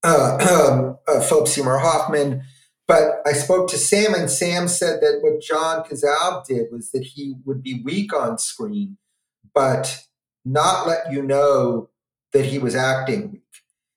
[0.03, 2.43] uh, uh, Philip Seymour Hoffman.
[2.87, 7.03] But I spoke to Sam, and Sam said that what John Cazale did was that
[7.03, 8.97] he would be weak on screen,
[9.53, 10.03] but
[10.43, 11.89] not let you know
[12.33, 13.43] that he was acting weak.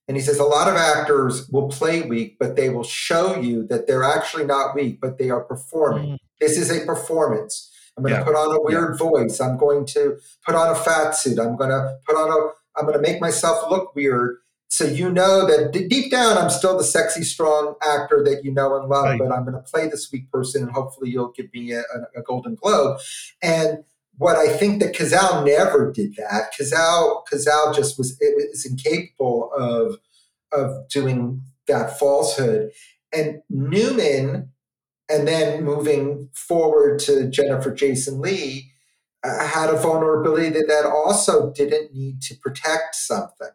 [0.07, 3.67] And he says a lot of actors will play weak, but they will show you
[3.69, 6.13] that they're actually not weak, but they are performing.
[6.13, 6.19] Mm.
[6.41, 7.71] This is a performance.
[7.97, 8.25] I'm going to Yeah.
[8.25, 9.41] put on a weird voice.
[9.41, 11.39] I'm going to put on a fat suit.
[11.39, 12.53] I'm going to put on a.
[12.79, 16.77] I'm going to make myself look weird, so you know that deep down I'm still
[16.77, 19.05] the sexy, strong actor that you know and love.
[19.05, 19.19] Right.
[19.19, 22.19] But I'm going to play this weak person, and hopefully you'll give me a, a,
[22.21, 22.99] a Golden Globe.
[23.43, 23.85] And
[24.19, 26.53] what I think that Cazale never did that.
[26.59, 29.99] Cazale Cazale just was it was incapable of
[30.53, 32.71] of doing that falsehood.
[33.13, 34.51] And Newman,
[35.09, 38.73] and then moving forward to Jennifer Jason Lee,
[39.23, 43.49] uh, had a vulnerability that, that also didn't need to protect something.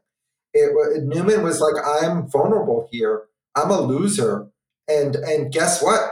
[0.54, 3.24] It, Newman was like, "I'm vulnerable here.
[3.56, 4.48] I'm a loser,
[4.88, 6.12] and and guess what?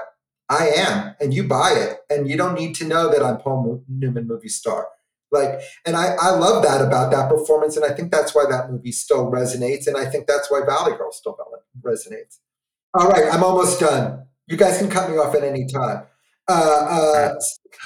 [0.49, 3.83] I am, and you buy it, and you don't need to know that I'm Paul
[3.87, 4.87] Newman movie star."
[5.31, 8.71] Like, and I, I love that about that performance, and I think that's why that
[8.71, 11.37] movie still resonates, and I think that's why Valley Girl still
[11.81, 12.39] resonates.
[12.93, 14.25] All right, I'm almost done.
[14.47, 16.05] You guys can cut me off at any time.
[16.47, 17.33] Uh,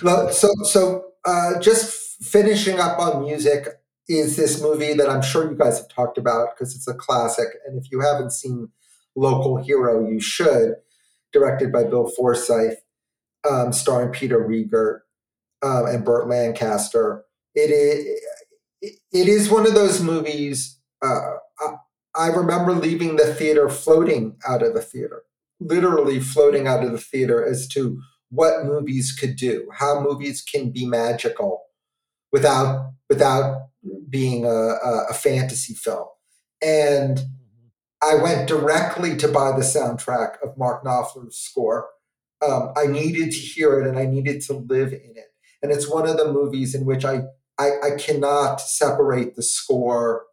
[0.03, 3.67] uh, so, so uh, just finishing up on music
[4.07, 7.47] is this movie that I'm sure you guys have talked about because it's a classic,
[7.65, 8.69] and if you haven't seen
[9.15, 10.75] Local Hero, you should.
[11.33, 12.79] Directed by Bill Forsyth,
[13.49, 15.01] um, starring Peter Riegert
[15.61, 17.23] um, and Burt Lancaster.
[17.55, 18.21] It is,
[18.81, 20.79] it is one of those movies.
[21.01, 21.35] Uh,
[22.15, 25.23] I, remember leaving the theater floating out of the theater,
[25.59, 30.71] literally floating out of the theater as to what movies could do, how movies can
[30.71, 31.63] be magical
[32.31, 33.67] without without
[34.09, 34.75] being a,
[35.09, 36.07] a fantasy film.
[36.61, 37.21] And
[38.03, 41.89] I went directly to buy the soundtrack of Mark Knopfler's score.
[42.41, 45.27] Um, I needed to hear it and I needed to live in it.
[45.61, 47.21] And it's one of the movies in which I
[47.59, 50.23] I, I cannot separate the score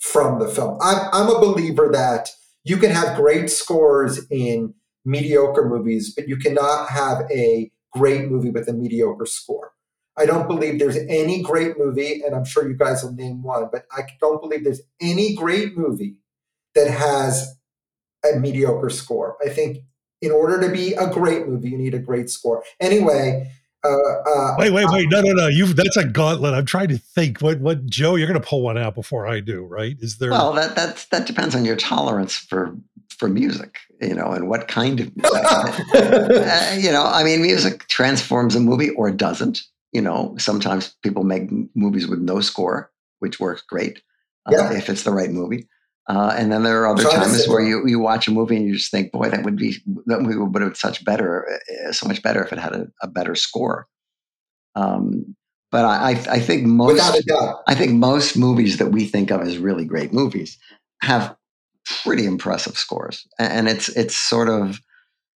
[0.00, 0.78] from the film.
[0.82, 2.30] I'm, I'm a believer that
[2.64, 8.50] you can have great scores in mediocre movies, but you cannot have a great movie
[8.50, 9.72] with a mediocre score.
[10.18, 13.68] I don't believe there's any great movie, and I'm sure you guys will name one,
[13.72, 16.16] but I don't believe there's any great movie
[16.78, 17.56] that has
[18.24, 19.36] a mediocre score.
[19.44, 19.78] I think
[20.22, 22.62] in order to be a great movie, you need a great score.
[22.80, 23.50] Anyway,
[23.84, 25.08] uh, uh, Wait, wait, wait!
[25.08, 25.46] No, no, no!
[25.46, 26.52] You that's a gauntlet.
[26.52, 27.40] I'm trying to think.
[27.40, 28.16] What, what, Joe?
[28.16, 29.96] You're going to pull one out before I do, right?
[30.00, 30.30] Is there?
[30.32, 32.74] Well, that that's that depends on your tolerance for
[33.16, 35.42] for music, you know, and what kind of music.
[35.94, 39.60] Uh, you know, I mean, music transforms a movie or it doesn't.
[39.92, 44.02] You know, sometimes people make m- movies with no score, which works great
[44.46, 44.72] uh, Yeah.
[44.72, 45.68] if it's the right movie.
[46.08, 48.56] Uh, and then there are other Trying to times where you, you watch a movie
[48.56, 51.60] and you just think, boy, that would be that movie would have been such better,
[51.86, 53.86] uh, so much better if it had a, a better score.
[54.74, 55.36] Um,
[55.70, 57.62] but I, I, I think most without a doubt.
[57.66, 60.56] I think most movies that we think of as really great movies
[61.02, 61.36] have
[61.84, 64.80] pretty impressive scores, and it's it's sort of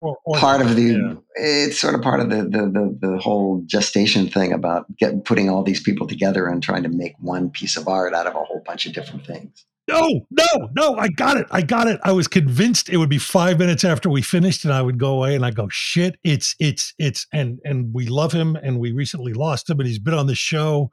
[0.01, 1.13] or, or part of the yeah.
[1.35, 5.49] it's sort of part of the, the the the whole gestation thing about getting putting
[5.51, 8.43] all these people together and trying to make one piece of art out of a
[8.43, 9.65] whole bunch of different things.
[9.87, 11.45] No, no, no, I got it.
[11.51, 11.99] I got it.
[12.03, 15.15] I was convinced it would be five minutes after we finished and I would go
[15.15, 18.93] away and I go, shit, it's it's it's and and we love him and we
[18.93, 20.89] recently lost him and he's been on the show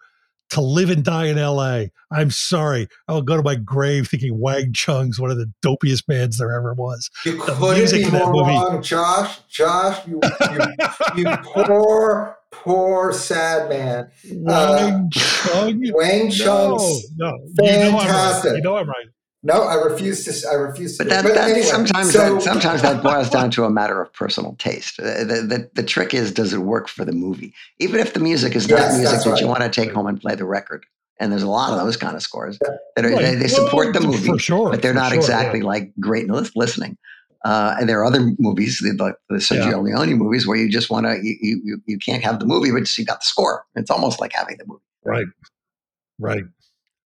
[0.50, 1.84] to live and die in LA.
[2.10, 2.88] I'm sorry.
[3.06, 6.52] I will go to my grave thinking Wang Chung's one of the dopiest bands there
[6.52, 7.08] ever was.
[7.24, 9.38] You The couldn't be more wrong, Josh.
[9.48, 10.20] Josh, you,
[10.52, 10.60] you,
[11.16, 14.10] you poor, poor, sad man.
[14.32, 15.82] Wang Chung?
[15.94, 17.38] Wang No, Chung's no.
[17.60, 18.00] You know I'm right.
[18.02, 18.56] fantastic.
[18.56, 19.06] You know I'm right.
[19.42, 20.48] No, I refuse to.
[20.50, 21.04] I refuse to.
[21.04, 24.00] But that, but that anyway, sometimes so- that sometimes that boils down to a matter
[24.02, 25.00] of personal taste.
[25.00, 27.54] Uh, The, the, the trick is, does it work for the movie?
[27.78, 30.06] Even if the music is not Yes, music that's that you want to take home
[30.06, 30.84] and play the record,
[31.18, 33.22] and there's a lot of those kind of scores that are, Right.
[33.22, 36.54] they, they support the movie, for sure, but they're not sure, exactly like great lis-
[36.54, 36.98] listening.
[37.44, 39.76] Uh, and there are other movies, the- like the Sergio Yeah.
[39.78, 42.98] Leone movies, where you just want to you, you you can't have the movie, but
[42.98, 43.64] you got the score.
[43.76, 44.82] It's almost like having the movie.
[45.04, 45.26] Right.
[46.18, 46.44] Right.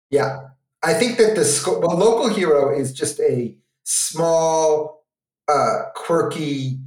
[0.09, 0.49] Yeah,
[0.81, 5.05] I think that the sco- well, local hero is just a small,
[5.47, 6.79] uh, quirky,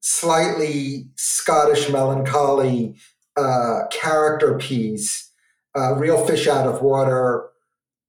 [0.00, 2.96] slightly Scottish melancholy
[3.36, 5.30] uh, character piece.
[5.76, 7.50] Uh, real fish out of water.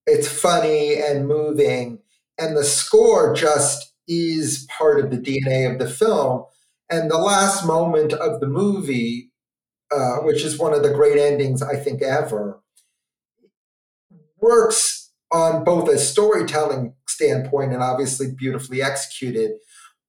[0.08, 2.00] It's funny and moving,
[2.40, 6.44] and the score just is part of the DNA of the film.
[6.90, 9.32] And the last moment of the movie,
[9.92, 12.60] uh, which is one of the great endings I think ever,
[14.42, 19.52] works on both a storytelling standpoint and obviously beautifully executed.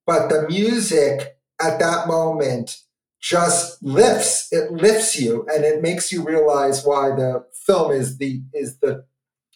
[0.07, 2.79] But the music at that moment
[3.21, 8.43] just lifts it lifts you and it makes you realize why the film is the
[8.55, 9.05] is the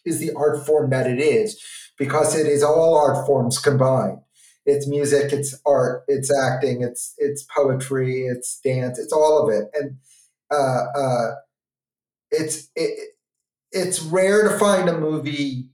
[0.05, 1.59] is the art form that it is
[1.97, 4.19] because it is all art forms combined
[4.67, 9.71] it's music it's art it's acting it's it's poetry it's dance it's all of it
[9.75, 9.97] and
[10.51, 11.35] uh, uh,
[12.31, 13.15] it's it,
[13.73, 15.69] it's rare to find a movie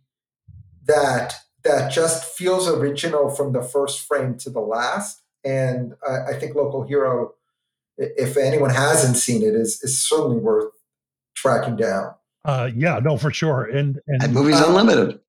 [0.87, 5.23] that that just feels original from the first frame to the last.
[5.45, 7.35] And I, I think Local Hero,
[7.99, 10.73] if anyone hasn't seen it, is is certainly worth
[11.35, 12.15] tracking down.
[12.45, 13.65] Uh, yeah, no, for sure.
[13.65, 15.21] And and And movies Uh, unlimited.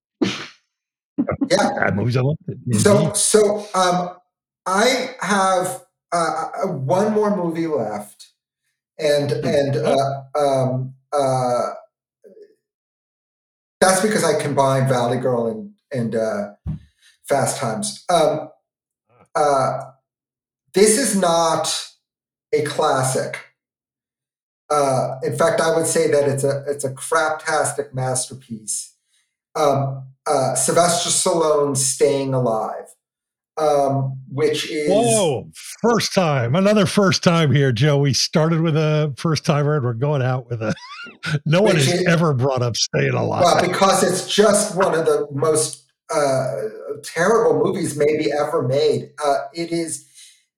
[1.49, 1.89] Yeah.
[1.93, 2.81] movies unlimited.
[2.81, 3.15] So Indeed.
[3.15, 4.17] so um,
[4.65, 8.29] I have uh, uh, one more movie left,
[8.99, 11.69] and and uh, um, uh,
[13.79, 16.53] that's because I combined Valley Girl and and uh,
[17.23, 18.03] Fast Times.
[18.09, 18.49] Um,
[19.35, 19.91] uh,
[20.73, 21.91] this is not
[22.53, 23.39] a classic.
[24.69, 28.95] Uh, in fact, I would say that it's a it's a craptastic masterpiece.
[29.55, 32.85] Um, uh, Sylvester Stallone "Staying Alive,"
[33.57, 35.49] um, which is Whoa,
[35.81, 37.97] first time, another first time here, Joe.
[37.97, 40.73] We started with a first timer and we're going out with a
[41.45, 43.43] no one has is- ever brought up staying alive.
[43.43, 46.53] well because it's just one of the most uh,
[47.03, 49.11] terrible movies maybe ever made.
[49.23, 50.05] Uh, it is,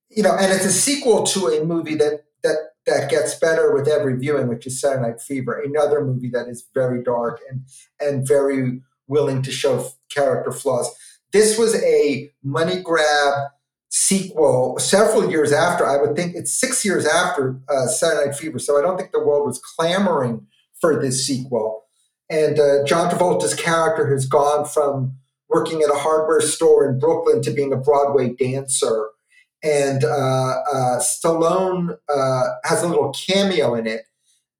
[0.09, 2.55] you know, and it's a sequel to a movie that that
[2.85, 6.65] that gets better with every viewing, which is Saturday Night Fever, another movie that is
[6.73, 7.61] very dark and
[7.99, 8.81] and very
[9.13, 10.89] willing to show character flaws.
[11.31, 13.33] This was a money grab
[13.89, 15.85] sequel several years after.
[15.85, 19.11] I would think it's six years after uh, Saturday Night Fever, so I don't think
[19.11, 20.47] the world was clamoring
[20.81, 21.83] for this sequel.
[22.29, 25.13] And uh, John Travolta's character has gone from
[25.47, 29.09] working at a hardware store in Brooklyn to being a Broadway dancer.
[29.63, 34.01] And uh, uh, Stallone uh, has a little cameo in it,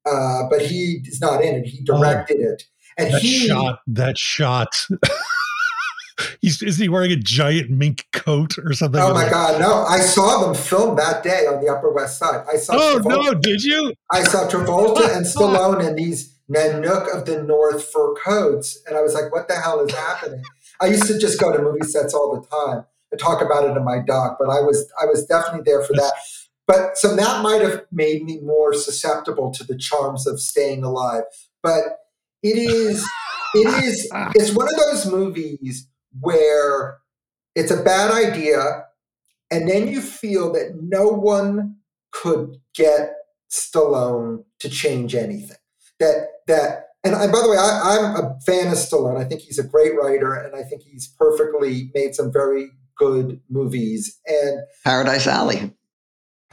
[0.06, 1.66] uh, but he is not in it.
[1.66, 2.62] He directed it.
[2.96, 4.68] And that he, shot, that shot.
[6.40, 9.00] He's is he wearing a giant mink coat or something?
[9.00, 9.84] oh my God, no!
[9.84, 12.44] I saw them film that day on the Upper West Side.
[12.52, 12.74] I saw.
[12.76, 13.94] Oh Travolta- no, did you?
[14.12, 19.02] I saw Travolta and Stallone in these Nanook of the North fur coats, and I
[19.02, 20.42] was like, "What the hell is happening?"
[20.80, 23.76] I used to just go to movie sets all the time and talk about it
[23.76, 26.12] in my doc, but I was I was definitely there for that.
[26.66, 31.24] But so that might have made me more susceptible to the charms of staying alive.
[31.62, 31.82] But
[32.44, 33.04] it is
[33.54, 34.30] it is ah.
[34.34, 35.88] it's one of those movies
[36.20, 36.98] where
[37.54, 38.84] it's a bad idea,
[39.50, 41.76] and then you feel that no one
[42.12, 43.14] could get
[43.50, 45.56] Stallone to change anything.
[45.98, 49.18] That that and, and by the way, I, I'm a fan of Stallone.
[49.18, 53.40] I think he's a great writer, and I think he's perfectly made some very good
[53.48, 54.20] movies.
[54.26, 55.72] And Paradise Alley.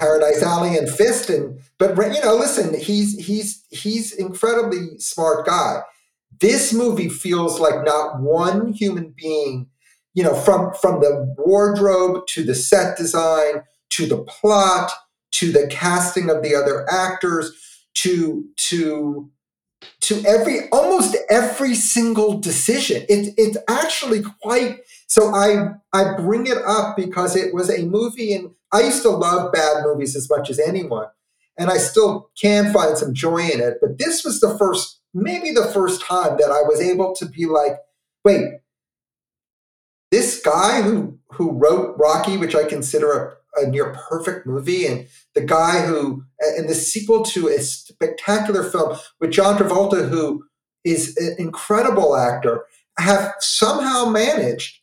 [0.02, 5.84] Paradise Alley and Fist, and but you know, listen, he's he's he's incredibly smart guy.
[6.40, 9.68] This movie feels like not one human being,
[10.15, 13.61] you know, from from the wardrobe to the set design
[13.91, 14.91] to the plot,
[15.34, 17.52] to the casting of the other actors,
[17.94, 19.30] to to
[19.99, 23.03] to every almost every single decision.
[23.07, 28.34] It, it's actually quite so I I bring it up because it was a movie
[28.34, 31.07] and I used to love bad movies as much as anyone.
[31.57, 33.77] And I still can find some joy in it.
[33.81, 37.45] But this was the first, maybe the first time that I was able to be
[37.45, 37.73] like,
[38.23, 38.45] wait,
[40.11, 45.07] this guy who who wrote Rocky, which I consider a, a near perfect movie, and
[45.34, 50.43] the guy who and the sequel to a spectacular film with John Travolta, who
[50.84, 52.65] is an incredible actor,
[52.98, 54.80] have somehow managed.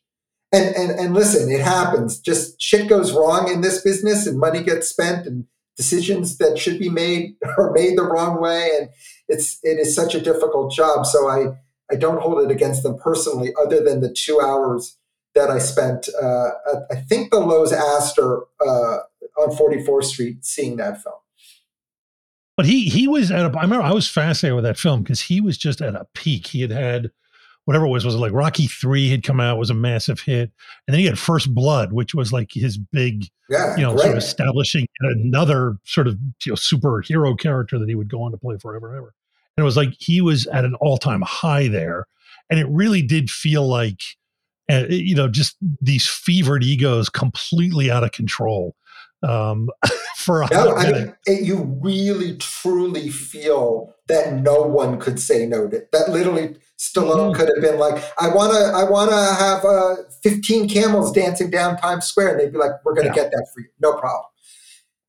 [0.50, 2.18] And, and and listen, it happens.
[2.18, 5.44] Just shit goes wrong in this business, and money gets spent, and
[5.76, 8.88] decisions that should be made are made the wrong way, and
[9.28, 11.04] it's it is such a difficult job.
[11.04, 11.48] So I
[11.90, 14.96] I don't hold it against them personally, other than the two hours
[15.34, 16.50] that I spent, uh,
[16.90, 18.98] I think the Loews Astor uh,
[19.38, 21.14] on 44th Street seeing that film.
[22.56, 23.56] But he he was at a.
[23.56, 26.48] I remember I was fascinated with that film because he was just at a peak.
[26.48, 27.12] He had had
[27.69, 30.51] whatever it was was it like Rocky three had come out was a massive hit,
[30.86, 34.05] and then he had First Blood, which was like his big, yeah, you know, great.
[34.05, 36.16] sort of establishing another sort of
[36.47, 39.15] you know superhero character that he would go on to play forever and ever.
[39.55, 42.07] And it was like he was at an all time high there,
[42.49, 44.01] and it really did feel like
[44.70, 48.74] uh, you know, just these fevered egos completely out of control
[49.23, 49.69] um,
[50.16, 55.45] for a no, I mean, it, you really truly feel that no one could say
[55.45, 56.09] no to that.
[56.09, 57.34] Literally, Stallone Mhm.
[57.34, 61.50] could have been like, "I want to, I want to have uh, 15 camels dancing
[61.50, 63.22] down Times Square," and they'd be like, "We're going to Yeah.
[63.24, 64.24] get that for you, no problem."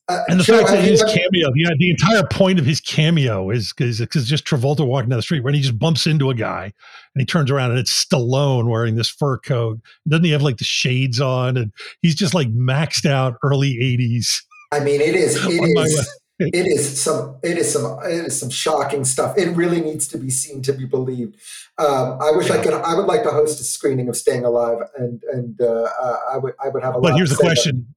[0.08, 2.82] Uh, And the Joe, fact that his ever- cameo, yeah, the entire point of his
[2.82, 6.34] cameo is because just Travolta walking down the street, when he just bumps into a
[6.34, 9.80] guy and he turns around and it's Stallone wearing this fur coat.
[10.08, 11.58] Doesn't he have like the shades on?
[11.58, 11.72] And
[12.02, 14.42] he's just like maxed out early 80s.
[14.72, 15.36] I mean, it is.
[15.46, 16.10] It my is.
[16.40, 17.38] It is some.
[17.44, 18.00] It is some.
[18.04, 19.38] It is some shocking stuff.
[19.38, 21.36] It really needs to be seen to be believed.
[21.78, 22.74] Um, I wish I could.
[22.74, 25.90] I would like to host a screening of Staying Alive, and and uh,
[26.32, 26.54] I would.
[26.64, 27.02] I would have a.
[27.02, 27.94] But here's the question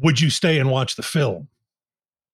[0.00, 1.48] Would you stay and watch the film?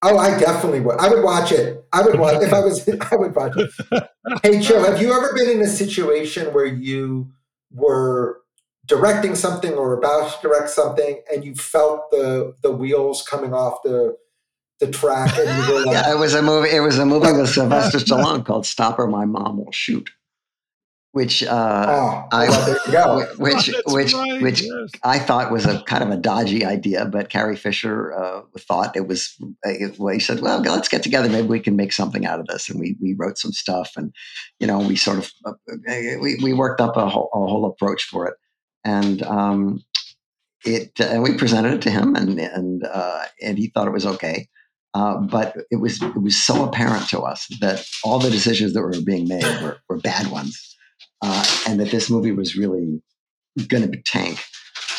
[0.03, 0.97] Oh, I definitely would.
[0.99, 1.83] I would watch it.
[1.91, 2.87] I would watch if I was.
[3.11, 3.71] I would watch it.
[4.43, 7.31] Hey, Joe, have you ever been in a situation where you
[7.71, 8.41] were
[8.85, 13.81] directing something or about to direct something, and you felt the the wheels coming off
[13.83, 14.15] the
[14.79, 16.69] the track, and you were like, Yeah, it was a movie.
[16.69, 20.09] It was a movie with Sylvester Stallone called "Stop or My Mom Will Shoot,"
[21.11, 24.89] which uh, "Oh, I- well, there you go." wh- which That's which right, which yes.
[25.03, 29.07] I thought was a kind of a dodgy idea, but Carrie Fisher uh, thought it
[29.07, 29.35] was.
[29.65, 31.29] Uh, well, he said, "Well, let's get together.
[31.29, 34.13] Maybe we can make something out of this." And we we wrote some stuff, and
[34.59, 35.53] you know, we sort of uh,
[36.21, 38.35] we we worked up a whole, a whole approach for it,
[38.85, 39.83] and um,
[40.63, 44.05] it and we presented it to him, and and uh, and he thought it was
[44.05, 44.47] okay.
[44.93, 48.81] Uh, but it was it was so apparent to us that all the decisions that
[48.81, 50.75] were being made were, were bad ones,
[51.21, 53.01] uh, and that this movie was really
[53.67, 54.43] going to tank.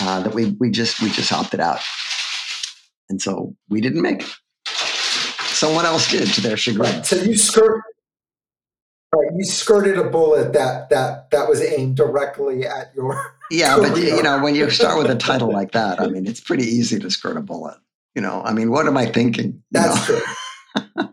[0.00, 1.80] Uh, that we we just we just opted out,
[3.08, 4.30] and so we didn't make it.
[4.66, 6.90] Someone else did, to their chagrin.
[6.90, 7.06] Right.
[7.06, 7.82] So you skirt.
[9.12, 13.36] Right, you skirted a bullet that that that was aimed directly at your.
[13.50, 14.14] Yeah, but Career.
[14.14, 17.00] you know, when you start with a title like that, I mean, it's pretty easy
[17.00, 17.76] to skirt a bullet.
[18.14, 19.62] You know, I mean, what am I thinking?
[19.70, 20.18] That's know?
[20.18, 20.84] true.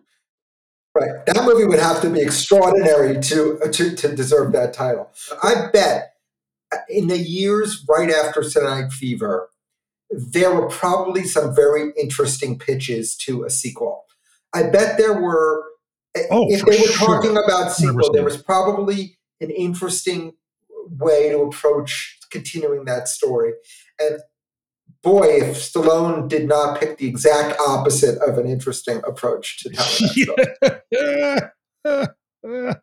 [0.96, 5.12] right, that movie would have to be extraordinary to to to deserve that title.
[5.44, 6.14] I bet
[6.74, 9.50] uh, in the years right after Saturday Night Fever,
[10.10, 14.06] there were probably some very interesting pitches to a sequel.
[14.54, 15.64] I bet there were.
[16.32, 17.08] Oh, if they were sure.
[17.08, 20.34] talking about sequel, there was probably an interesting
[20.90, 23.54] way to approach continuing that story.
[24.00, 24.20] And
[25.04, 31.50] boy, if Stallone did not pick the exact opposite of an interesting approach to telling
[31.84, 32.14] that
[32.46, 32.76] story.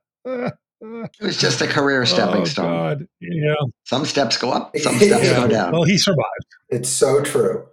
[0.87, 2.67] It was just a career stepping oh, stone.
[2.71, 3.09] God.
[3.21, 3.55] Yeah.
[3.85, 5.41] Some steps go up, some steps Yeah.
[5.41, 5.73] go down.
[5.73, 6.47] Well, he survived.
[6.69, 7.67] It's so true.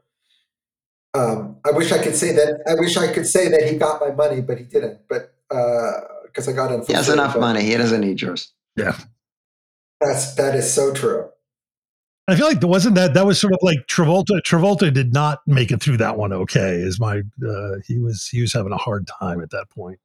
[1.13, 2.61] Um, I wish I could say that.
[2.68, 4.99] I wish I could say that he got my money, but he didn't.
[5.09, 5.35] But
[6.23, 7.63] because I got him, he has enough money.
[7.63, 8.53] He doesn't need yours.
[8.77, 8.97] Yeah,
[9.99, 11.30] that's that is so true.
[12.32, 13.14] I feel like there wasn't that.
[13.14, 14.41] That was sort of like Travolta.
[14.41, 16.34] Travolta did not make it through that one.
[16.34, 19.99] Okay, is my uh, he was he was having a hard time at that point.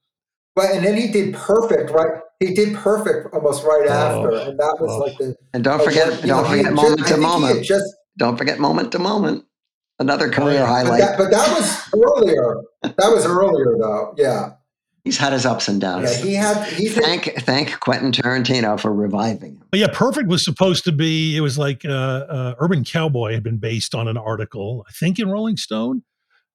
[0.55, 2.21] But and then he did perfect, right?
[2.41, 4.99] He did perfect almost right Oh, after, and that was oh.
[4.99, 5.37] like the.
[5.53, 7.33] And don't oh, forget, you know, don't he forget moment just- to I think he
[7.33, 7.65] had moment.
[7.65, 9.45] Just Don't forget moment to moment.
[9.99, 10.61] Another career yeah.
[10.61, 11.01] But highlight.
[11.01, 12.63] that, but that was earlier.
[12.83, 14.15] That was earlier, though.
[14.17, 14.53] Yeah.
[15.07, 16.19] He's had his ups and downs.
[16.19, 16.67] Yeah, he had.
[16.73, 19.65] He's thank thank Quentin Tarantino for reviving him.
[19.71, 21.37] But yeah, Perfect was supposed to be.
[21.37, 25.21] It was like uh, uh, Urban Cowboy had been based on an article, I think,
[25.21, 26.03] in Rolling Stone,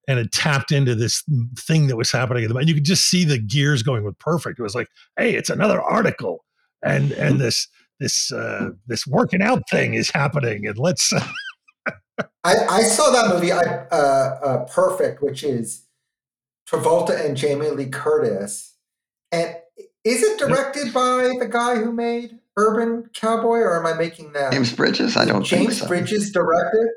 [0.06, 1.24] and it tapped into this
[1.58, 2.44] thing that was happening.
[2.44, 4.60] At the and you could just see the gears going with Perfect.
[4.60, 6.44] It was like, hey, it's another article,
[6.84, 7.70] and and this
[8.02, 11.14] this uh, this working out thing is happening, and let's.
[12.44, 15.86] I, I saw that movie, I, uh, uh, Perfect, which is
[16.72, 18.76] Travolta and Jamie Lee Curtis.
[19.32, 19.56] And
[20.04, 24.52] is it directed by the guy who made Urban Cowboy, or am I making that?
[24.52, 25.18] James Bridges?
[25.18, 25.88] I don't James so.
[25.88, 26.88] Bridges directed.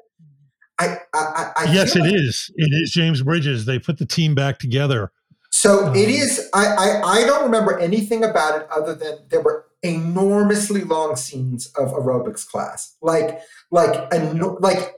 [0.79, 2.51] I, I, I yes, it like, is.
[2.57, 3.65] It is James Bridges.
[3.65, 5.13] They put the team back together.
[5.51, 6.51] So Um, it is.
[6.53, 11.67] I, I I don't remember anything about it other than there were enormously long scenes
[11.79, 13.41] of aerobics class, like
[13.71, 14.97] like eno- like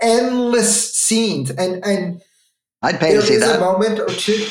[0.00, 2.20] endless scenes, and and
[2.82, 3.60] I'd pay there to see is a that.
[3.60, 4.46] moment or two.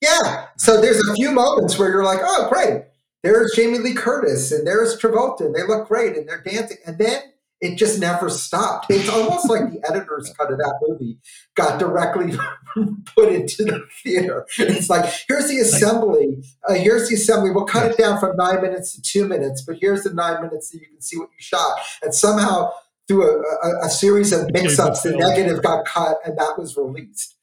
[0.00, 0.46] Yeah.
[0.56, 2.84] So there's a few moments where you're like, oh, great.
[3.22, 6.78] There's Jamie Lee Curtis and there's Travolta and they look great and they're dancing.
[6.86, 7.20] And then
[7.60, 8.86] it just never stopped.
[8.88, 11.18] It's almost like the editor's cut of that movie
[11.54, 12.32] got directly
[13.14, 14.46] put into the theater.
[14.58, 16.42] It's like, here's the assembly.
[16.66, 17.50] Uh, here's the assembly.
[17.50, 20.72] We'll cut it down from nine minutes to two minutes, but here's the nine minutes
[20.72, 21.80] so you can see what you shot.
[22.02, 22.72] And somehow,
[23.06, 26.78] through a, a, a series of mix ups, the negative got cut and that was
[26.78, 27.36] released.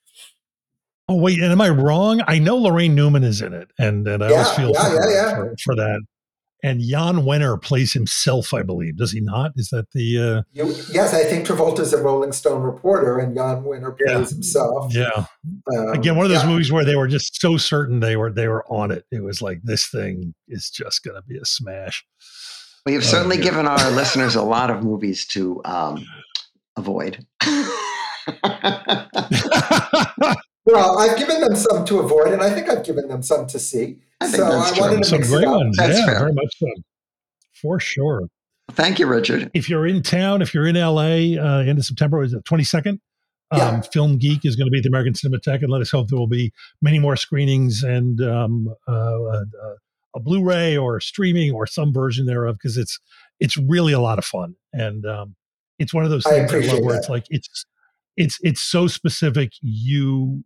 [1.09, 2.21] Oh wait, and am I wrong?
[2.27, 5.09] I know Laraine Newman is in it, and, and I always feel yeah, for, yeah,
[5.11, 5.35] yeah.
[5.35, 6.01] For, for that.
[6.63, 8.97] And Jan Wenner plays himself, I believe.
[8.97, 9.51] Does he not?
[9.55, 10.19] Is that the?
[10.19, 14.25] Uh, You, yes, I think Travolta's a Rolling Stone reporter, and Jan Wenner plays Yeah.
[14.27, 14.93] himself.
[14.93, 15.25] yeah.
[15.77, 16.49] Um, Again, one of those yeah.
[16.49, 19.05] movies where they were just so certain they were they were on it.
[19.11, 22.03] It was like this thing is just going to be a smash.
[22.87, 23.51] We have Oh, certainly dear.
[23.51, 26.03] given our listeners a lot of movies to um,
[26.75, 27.23] avoid.
[30.67, 33.57] Well, I've given them some to avoid, and I think I've given them some to
[33.59, 33.99] see.
[34.19, 34.81] I think so that's I true.
[34.81, 35.77] wanted to Some great ones.
[35.77, 36.19] That's yeah, fair.
[36.19, 36.67] very much so.
[37.61, 38.27] For sure.
[38.71, 39.49] Thank you, Richard.
[39.53, 42.99] if you're in town, if you're in LA, uh, end of September, is it 22nd?
[43.49, 43.81] Um, Yeah.
[43.81, 46.19] Film Geek is going to be at the American Cinematheque, and let us hope there
[46.19, 49.43] will be many more screenings and um, uh, uh,
[50.15, 52.99] a Blu-ray or streaming or some version thereof because it's
[53.39, 55.35] it's really a lot of fun, and um,
[55.79, 56.99] it's one of those things I, love where that.
[56.99, 57.65] it's like it's
[58.17, 60.43] it's it's so specific you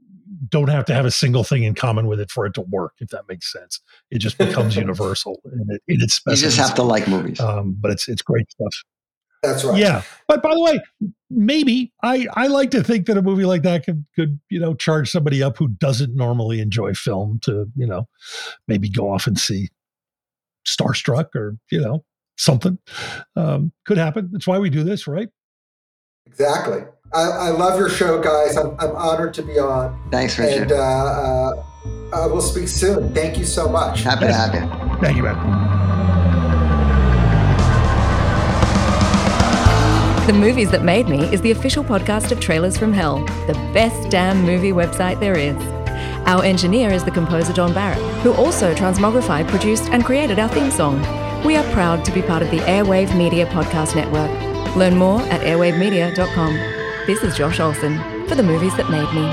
[0.50, 2.94] don't have to have a single thing in common with it for it to work
[3.00, 3.80] if that makes sense
[4.12, 7.40] it just becomes universal in, it, in its You just have to like movies.
[7.40, 8.74] um, but it's it's great stuff
[9.44, 9.80] That's right.
[9.80, 10.80] yeah, but by the way,
[11.32, 14.76] maybe I I like to think that a movie like that could could you know
[14.76, 18.08] charge somebody up who doesn't normally enjoy film to you know
[18.68, 19.70] maybe go off and see
[20.68, 22.04] Starstruck or you know
[22.38, 22.78] something
[23.36, 24.30] um, could happen.
[24.32, 25.30] That's why we do this, right?
[26.28, 26.84] Exactly.
[27.14, 28.56] I, I love your show, guys.
[28.56, 30.64] I'm, I'm honored to be on, Thanks, Richard.
[30.64, 31.64] and uh, uh,
[32.14, 33.14] uh, we'll speak soon.
[33.14, 34.02] Thank you so much.
[34.04, 34.62] Happy to have you.
[35.02, 35.38] Thank you, man.
[40.28, 44.10] The Movies That Made Me is the official podcast of Trailers from Hell, the best
[44.10, 45.58] damn movie website there is.
[46.28, 50.72] Our engineer is the composer John Barrett, who also transmogrified, produced, and created our theme
[50.72, 51.02] song.
[51.44, 54.30] We are proud to be part of the Airwave Media Podcast Network.
[54.78, 56.81] Learn more at airwavemedia.com.
[57.08, 57.98] This is Josh Olson
[58.28, 59.28] for The Movies That Made Me.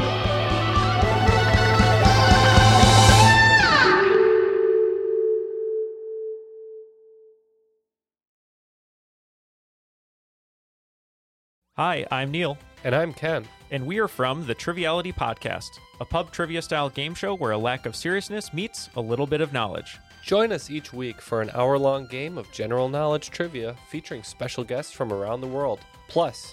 [11.76, 13.46] Hi, I'm Neil, And I'm Ken.
[13.70, 15.68] and we are from the Triviality Podcast,
[16.00, 19.40] a pub trivia style game show where a lack of seriousness meets a little bit
[19.42, 19.98] of knowledge.
[20.24, 24.64] Join us each week for an hour long game of general knowledge trivia featuring special
[24.64, 26.52] guests from around the world, plus